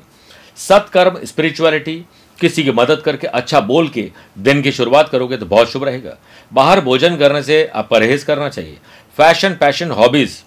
सत्कर्म 0.59 1.19
स्पिरिचुअलिटी 1.25 2.03
किसी 2.39 2.63
की 2.63 2.71
मदद 2.71 3.01
करके 3.01 3.27
अच्छा 3.29 3.59
बोल 3.61 3.87
के 3.89 4.09
दिन 4.39 4.61
की 4.61 4.71
शुरुआत 4.71 5.09
करोगे 5.09 5.37
तो 5.37 5.45
बहुत 5.45 5.71
शुभ 5.71 5.83
रहेगा। 5.83 6.17
बाहर 6.51 6.81
भोजन 6.81 7.17
करने 7.17 7.41
से 7.43 7.65
आप 7.65 7.89
परहेज 7.89 8.23
करना 8.23 8.49
चाहिए। 8.49 8.77
फ़ैशन 9.17 9.55
पैशन 9.55 9.91
हॉबीज 9.91 10.41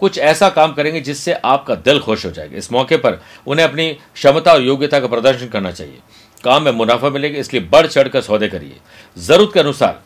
कुछ 0.00 0.18
ऐसा 0.20 0.48
काम 0.50 0.72
करेंगे 0.72 1.00
जिससे 1.00 1.32
आपका 1.34 1.74
दिल 1.76 1.98
खुश 2.00 2.24
हो 2.26 2.30
जाएगा। 2.30 2.56
इस 2.58 2.70
मौके 2.72 2.96
पर 2.96 3.20
उन्हें 3.46 3.66
अपनी 3.66 3.88
क्षमता 3.92 4.52
और 4.52 4.62
योग्यता 4.62 5.00
का 5.00 5.06
प्रदर्शन 5.06 5.48
करना 5.48 5.70
चाहिए। 5.72 5.98
काम 6.44 6.62
में 6.62 6.72
मुनाफा 6.72 7.10
मिलेगा, 7.10 7.38
इसलिए 7.38 7.62
बढ़ 7.62 7.86
चढ़ 7.86 8.08
कर 8.08 8.20
सौदे 8.20 8.48
करिए। 8.48 8.76
ज़रूरत 9.16 9.50
के 9.54 9.60
अनुसार 9.60 10.00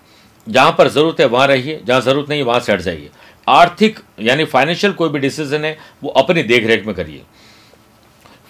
जहाँ 0.48 0.74
पर 0.78 0.88
ज़रूरत 0.88 1.20
है 1.20 1.26
वहाँ 1.26 1.46
रहिए, 1.46 1.80
जहाँ 1.84 2.00
ज़रूरत 2.00 2.28
नहीं 2.28 2.42
वहाँ 2.42 2.60
से 2.60 2.72
हट 2.72 2.80
जाइए। 2.80 3.10
आर्थिक, 3.46 3.98
यानी 4.20 4.44
फाइनेंशियल 4.44 4.92
कोई 4.92 5.08
भी 5.08 5.18
डिसीज़न 5.18 5.64
है, 5.64 5.76
वो 6.04 6.10
अपनी 6.10 6.42
देखरेख 6.42 6.86
में 6.86 6.94
करिए। 6.94 7.22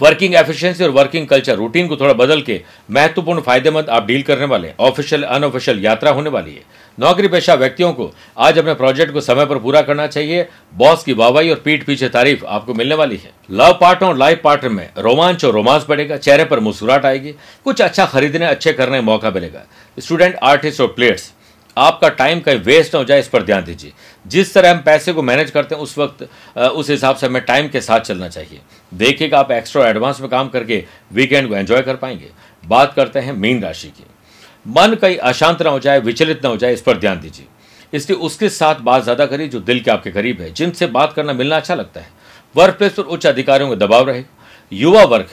वर्किंग 0.01 0.35
एफिशिएंसी 0.35 0.85
और 0.85 0.91
वर्किंग 0.91 1.27
कल्चर 1.27 1.55
रूटीन 1.57 1.87
को 1.89 1.97
थोड़ा 1.97 2.13
बदल 2.13 2.41
के 2.43 2.61
महत्वपूर्ण 2.91 3.41
फ़ायदेमंद 3.41 3.89
आप 3.89 4.07
डील 4.07 4.23
करने 4.23 4.45
वाले 4.45 4.69
हैं। 4.69 4.75
ऑफिशियल 4.81 5.23
अनऑफिशियल 5.23 5.79
यात्रा 5.85 6.11
होने 6.11 6.31
वाली 6.31 6.55
है। 6.55 6.63
नौकरी 6.99 7.29
पेशा 7.29 7.55
व्यक्तियों 7.55 7.93
को 7.93 8.11
आज 8.39 8.59
अपने 8.59 8.75
प्रोजेक्ट 8.75 9.13
को 9.13 9.21
समय 9.21 9.47
पर 9.47 9.59
पूरा 9.59 9.83
करना 9.83 10.07
चाहिए। 10.07 10.47
बॉस 10.75 11.05
की 11.05 11.13
वाहवाही 11.13 11.51
और 11.51 11.61
पीठ 11.65 11.85
पीछे 11.85 12.09
तारीफ़ 12.09 12.45
आपको 12.47 12.75
मिलने 12.75 12.95
वाली 12.95 13.17
है। 13.17 13.31
लव 13.51 13.79
पार्टनर 13.81 14.09
और 14.09 14.17
लाइफ 14.17 14.41
पार्टनर 14.45 14.71
में 14.71 14.89
रोमांच 14.99 15.45
और 15.45 15.53
रोमांस 15.53 15.87
बढ़ेगा, 15.89 16.17
चेहरे 16.17 16.45
पर 16.45 16.61
मुस्कुराहट 16.61 17.05
आएगी। 17.05 17.33
कुछ 17.65 17.83
अच्छा 17.83 18.07
खरीदने, 18.07 18.47
अच्छे 18.47 18.73
करने 18.73 18.97
का 18.97 19.03
मौका 19.03 19.31
मिलेगा। 19.31 19.65
स्टूडेंट 19.99 20.37
आर्टिस्ट 20.43 20.81
और 20.81 20.89
प्लेयर्स 20.89 21.33
आपका 21.77 22.09
टाइम 22.11 22.41
कहीं 22.41 22.59
वेस्ट 22.59 22.95
ना 22.95 22.99
हो 22.99 23.05
जाए, 23.05 23.21
इस 23.21 23.29
पर 23.29 23.43
ध्यान 23.43 23.65
दीजिए। 23.65 23.93
जिस 24.27 24.53
तरह 24.55 24.71
हम 24.71 24.79
पैसे 24.83 25.13
को 25.13 25.23
मैनेज 25.23 25.51
करते 25.51 25.75
हैं, 25.75 25.83
उस 25.83 25.97
वक्त 25.99 26.29
उस 26.57 26.91
हिसाब 26.91 27.17
से 27.17 27.27
हमें 27.27 27.43
टाइम 27.45 27.69
के 27.69 27.81
साथ 27.81 28.01
चलना 28.01 28.29
चाहिए। 28.29 28.61
देखिएगा 28.93 29.39
आप 29.39 29.51
एक्स्ट्रा 29.53 29.89
एडवांस 29.89 30.21
में 30.21 30.29
काम 30.31 30.49
करके 30.49 30.83
वीकेंड 31.13 31.49
को 31.49 31.57
एंजॉय 31.57 31.83
कर 31.83 31.97
पाएँगे। 31.97 32.31
बात 32.65 32.95
करते 32.95 33.21
हैं 33.21 33.33
मीन 33.35 33.63
राशि 33.63 33.89
की। 33.89 34.05
मन 34.67 34.95
कहीं 34.95 35.17
अशांत 35.19 35.63
ना 35.63 35.71
हो 35.71 35.79
जाए, 35.81 36.01
विचलित 36.01 36.43
ना 36.45 36.49
हो 36.49 36.57
जाए, 36.57 36.73
इस 36.73 36.81
पर 36.83 36.99
ध्यान 36.99 37.21
दीजिए। 37.21 37.47
इसलिए 37.93 38.19
उसके 38.19 38.49
साथ 38.51 38.81
बात 38.83 39.03
ज़्यादा 39.03 39.27
करिए 39.27 39.49
जो 39.49 39.61
दिल 39.61 39.81
के 39.81 39.91
आपके 39.91 40.11
करीब 40.11 40.41
है। 40.41 40.53
जिनसे 40.53 40.87
बात 40.89 41.13
करना 41.13 41.33
मिलना 41.33 41.57
अच्छा 41.57 41.75
लगता 41.75 42.01
है। 42.01 42.09
वर्क 42.55 42.75
प्लेस 42.75 42.93
पर 42.93 43.03
उच्च 43.05 43.27
अधिकारियों 43.27 43.69
का 43.71 43.77
दबाव 43.77 44.09
रहे। 44.09 44.25
युवा 44.73 45.03
वर्ग 45.05 45.29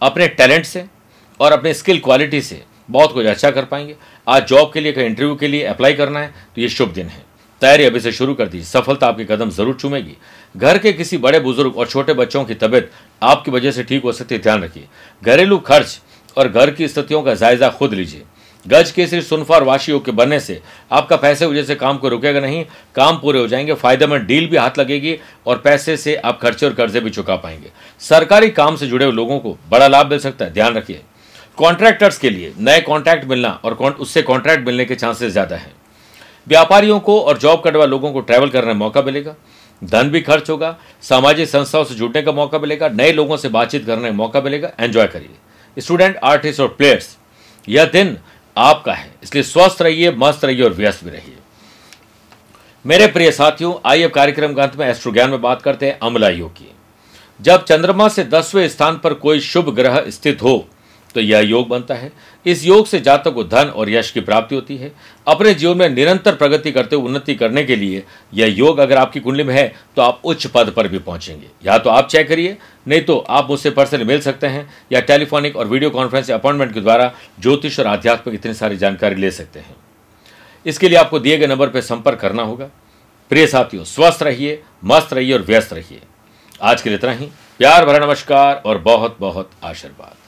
अपने 0.00 0.26
टैलेंट 0.30 0.64
से 0.64 0.84
और 1.40 1.52
अपने 1.52 1.72
स्किल 1.74 1.98
क्वालिटी 2.00 2.40
से 2.42 2.62
बहुत 2.88 3.12
कुछ 3.12 3.26
अच्छा 3.26 3.50
कर 3.50 3.64
पाएँगे। 3.64 3.96
आज 4.26 4.46
जॉब 4.48 4.70
के 4.72 4.80
लिए, 4.80 4.92
कहीं 4.92 5.06
इंटरव्यू 5.06 5.34
के 5.36 5.48
लिए 5.48 5.64
अप्लाई 5.64 5.94
करना 5.94 6.20
है 6.20 6.34
तो 6.56 6.60
ये 6.60 6.68
शुभ 6.68 6.92
दिन 6.92 7.06
है। 7.06 7.24
तैयारी 7.62 7.84
अभी 7.84 8.00
से 8.00 8.12
शुरू 8.12 8.34
कर 8.34 8.46
दीजिए। 8.46 8.64
सफलता 8.64 9.06
आपके 9.06 9.24
कदम 9.24 9.50
ज़रूर 9.50 9.74
चूमेगी। 9.74 10.16
घर 10.54 10.78
के 10.78 10.92
किसी 10.92 11.18
बड़े 11.18 11.40
बुज़ुर्ग 11.40 11.76
और 11.76 11.86
छोटे 11.86 12.14
बच्चों 12.14 12.44
की 12.44 12.54
तबीयत 12.54 12.90
आपकी 13.22 13.50
वजह 13.50 13.70
से 13.70 13.82
ठीक 13.84 14.02
हो 14.02 14.12
सकती 14.12 14.34
है, 14.34 14.40
ध्यान 14.42 14.62
रखिए। 14.64 14.88
घरेलू 15.22 15.58
खर्च 15.58 16.00
और 16.36 16.48
घर 16.48 16.70
की 16.70 16.88
स्थितियों 16.88 17.22
का 17.22 17.34
जायजा 17.34 17.70
खुद 17.70 17.94
लीजिए। 17.94 18.22
गज 18.66 18.90
के 18.90 19.06
सिर्फ़ 19.06 19.26
सुनफा 19.26 19.54
और 19.54 19.64
वाशी 19.64 19.98
के 20.00 20.12
बनने 20.12 20.38
से 20.40 20.60
आपका 20.92 21.16
पैसे 21.16 21.46
वजह 21.46 21.62
से 21.62 21.74
काम 21.74 21.98
को 21.98 22.08
रुकेगा 22.08 22.40
नहीं, 22.40 22.64
काम 22.94 23.16
पूरे 23.16 23.38
हो 23.38 23.48
जाएँगे 23.48 23.74
फ़ायदेमंद 23.74 24.22
डील 24.22 24.46
भी 24.46 24.56
हाथ 24.56 24.78
लगेगी 24.78 25.18
और 25.46 25.58
पैसे 25.58 25.96
से 25.96 26.14
आप 26.16 26.40
खर्चे 26.40 26.66
और 26.66 26.72
कर्जे 26.74 27.00
भी 27.00 27.10
चुका 27.10 27.36
पाएँगे। 27.36 27.70
सरकारी 28.02 28.50
काम 28.50 28.76
से 28.76 28.86
जुड़े 28.86 29.04
हुए 29.04 29.14
लोगों 29.14 29.38
को 29.38 29.56
बड़ा 29.70 29.88
लाभ 29.88 30.10
मिल 30.10 30.18
सकता 30.18 30.44
है, 30.44 30.52
ध्यान 30.52 30.74
रखिए। 30.74 31.00
कॉन्ट्रैक्टर्स 31.58 32.18
के 32.18 32.30
लिए 32.30 32.52
नए 32.58 32.80
कॉन्ट्रैक्ट 32.80 33.24
मिलना 33.24 33.48
और 33.64 33.74
उससे 33.74 34.22
कॉन्ट्रैक्ट 34.22 34.66
मिलने 34.66 34.84
के 34.84 34.94
चांसेस 34.94 35.32
ज़्यादा 35.32 35.56
हैं। 35.56 35.72
व्यापारियों 36.46 36.98
को 37.00 37.20
और 37.20 37.38
जॉब 37.38 37.62
करने 37.62 37.78
वाले 37.78 37.90
लोगों 37.90 38.12
को 38.12 38.20
ट्रैवल 38.20 38.48
करने 38.48 38.66
का 38.66 38.74
मौका 38.74 39.02
मिलेगा। 39.02 39.34
धन 39.82 40.10
भी 40.10 40.20
खर्च 40.20 40.50
होगा। 40.50 40.76
सामाजिक 41.02 41.48
संस्थाओं 41.48 41.84
से 41.84 41.94
जुड़ने 41.94 42.22
का 42.22 42.32
मौका 42.32 42.58
मिलेगा। 42.58 42.88
नए 42.90 43.12
लोगों 43.12 43.36
से 43.36 43.48
बातचीत 43.48 43.86
करने 43.86 44.08
का 44.08 44.14
मौका 44.14 44.40
मिलेगा। 44.40 44.70
एंजॉय 44.80 45.06
करिए। 45.06 45.80
स्टूडेंट 45.80 46.16
आर्टिस्ट 46.16 46.60
और 46.60 46.68
प्लेयर्स 46.68 47.16
यह 47.68 47.84
दिन 47.86 48.16
आपका 48.56 48.92
है। 48.92 49.10
इसलिए 49.22 49.42
स्वस्थ 49.44 49.82
रहिए, 49.82 50.10
मस्त 50.12 50.44
रहिए 50.44 50.62
और 50.62 50.72
व्यस्त 50.72 51.04
भी 51.04 51.10
रहिए। 51.10 51.36
मेरे 52.84 53.06
प्रिय 53.06 53.30
साथियों, 53.32 53.74
आइए 53.86 54.08
कार्यक्रम 54.10 54.54
के 54.54 54.60
अंत 54.62 54.76
में 54.76 54.86
एस्ट्रो 54.88 55.12
ज्ञान 55.12 55.30
में 55.30 55.40
बात 55.42 55.62
करते 55.62 55.86
हैं 55.86 55.98
अमला 56.02 56.28
योग। 56.28 56.52
की 56.52 56.72
जब 57.40 57.64
चंद्रमा 57.64 58.08
से 58.08 58.24
दसवें 58.26 58.68
स्थान 58.68 58.98
पर 58.98 59.14
कोई 59.16 59.40
शुभ 59.42 59.74
ग्रह 59.74 60.02
स्थित 60.08 60.42
हो 60.42 60.56
तो 61.14 61.20
यह 61.20 61.40
योग 61.40 61.68
बनता 61.68 61.94
है। 61.94 62.10
इस 62.46 62.64
योग 62.64 62.86
से 62.86 62.98
जातक 63.00 63.32
को 63.34 63.44
धन 63.44 63.68
और 63.68 63.90
यश 63.90 64.10
की 64.10 64.20
प्राप्ति 64.20 64.54
होती 64.54 64.76
है। 64.76 64.90
अपने 65.26 65.54
जीवन 65.54 65.78
में 65.78 65.88
निरंतर 65.88 66.34
प्रगति 66.34 66.72
करते 66.72 66.96
हुए 66.96 67.04
उन्नति 67.04 67.34
करने 67.34 67.64
के 67.64 67.76
लिए 67.76 68.02
यह 68.34 68.54
योग 68.54 68.78
अगर 68.78 68.96
आपकी 68.96 69.20
कुंडली 69.20 69.44
में 69.44 69.54
है 69.54 69.66
तो 69.96 70.02
आप 70.02 70.20
उच्च 70.24 70.46
पद 70.46 70.72
पर 70.76 70.88
भी 70.88 70.98
पहुँचेंगे। 70.98 71.46
या 71.66 71.78
तो 71.78 71.90
आप 71.90 72.08
चेक 72.08 72.28
करिए, 72.28 72.56
नहीं 72.88 73.00
तो 73.00 73.18
आप 73.18 73.50
मुझसे 73.50 73.70
पर्सनली 73.70 74.04
मिल 74.04 74.20
सकते 74.20 74.46
हैं 74.46 74.68
या 74.92 75.00
टेलीफोनिक 75.00 75.56
और 75.56 75.68
वीडियो 75.68 75.90
कॉन्फ्रेंस 75.90 76.30
अपॉइंटमेंट 76.30 76.74
के 76.74 76.80
द्वारा 76.80 77.12
ज्योतिष 77.40 77.78
और 77.80 77.86
आध्यात्मिक 77.86 78.34
इतनी 78.34 78.54
सारी 78.54 78.76
जानकारी 78.76 79.14
ले 79.14 79.30
सकते 79.30 79.60
हैं। 79.60 79.76
इसके 80.66 80.88
लिए 80.88 80.98
आपको 80.98 81.18
दिए 81.18 81.38
गए 81.38 81.46
नंबर 81.46 81.68
पर 81.68 81.80
संपर्क 81.80 82.20
करना 82.20 82.42
होगा। 82.42 82.70
प्रिय 83.30 83.46
साथियों, 83.46 83.84
स्वस्थ 83.84 84.22
रहिए, 84.22 84.62
मस्त 84.84 85.12
रहिए 85.12 85.32
और 85.34 85.42
व्यस्त 85.42 85.72
रहिए। 85.72 86.00
आज 86.62 86.82
के 86.82 86.90
लिए 86.90 86.98
इतना 86.98 87.12
ही। 87.12 87.26
प्यार 87.60 87.84
भरा 87.86 88.06
नमस्कार 88.06 88.62
और 88.66 88.78
बहुत 88.78 89.16
बहुत 89.20 89.50
आशीर्वाद। 89.64 90.25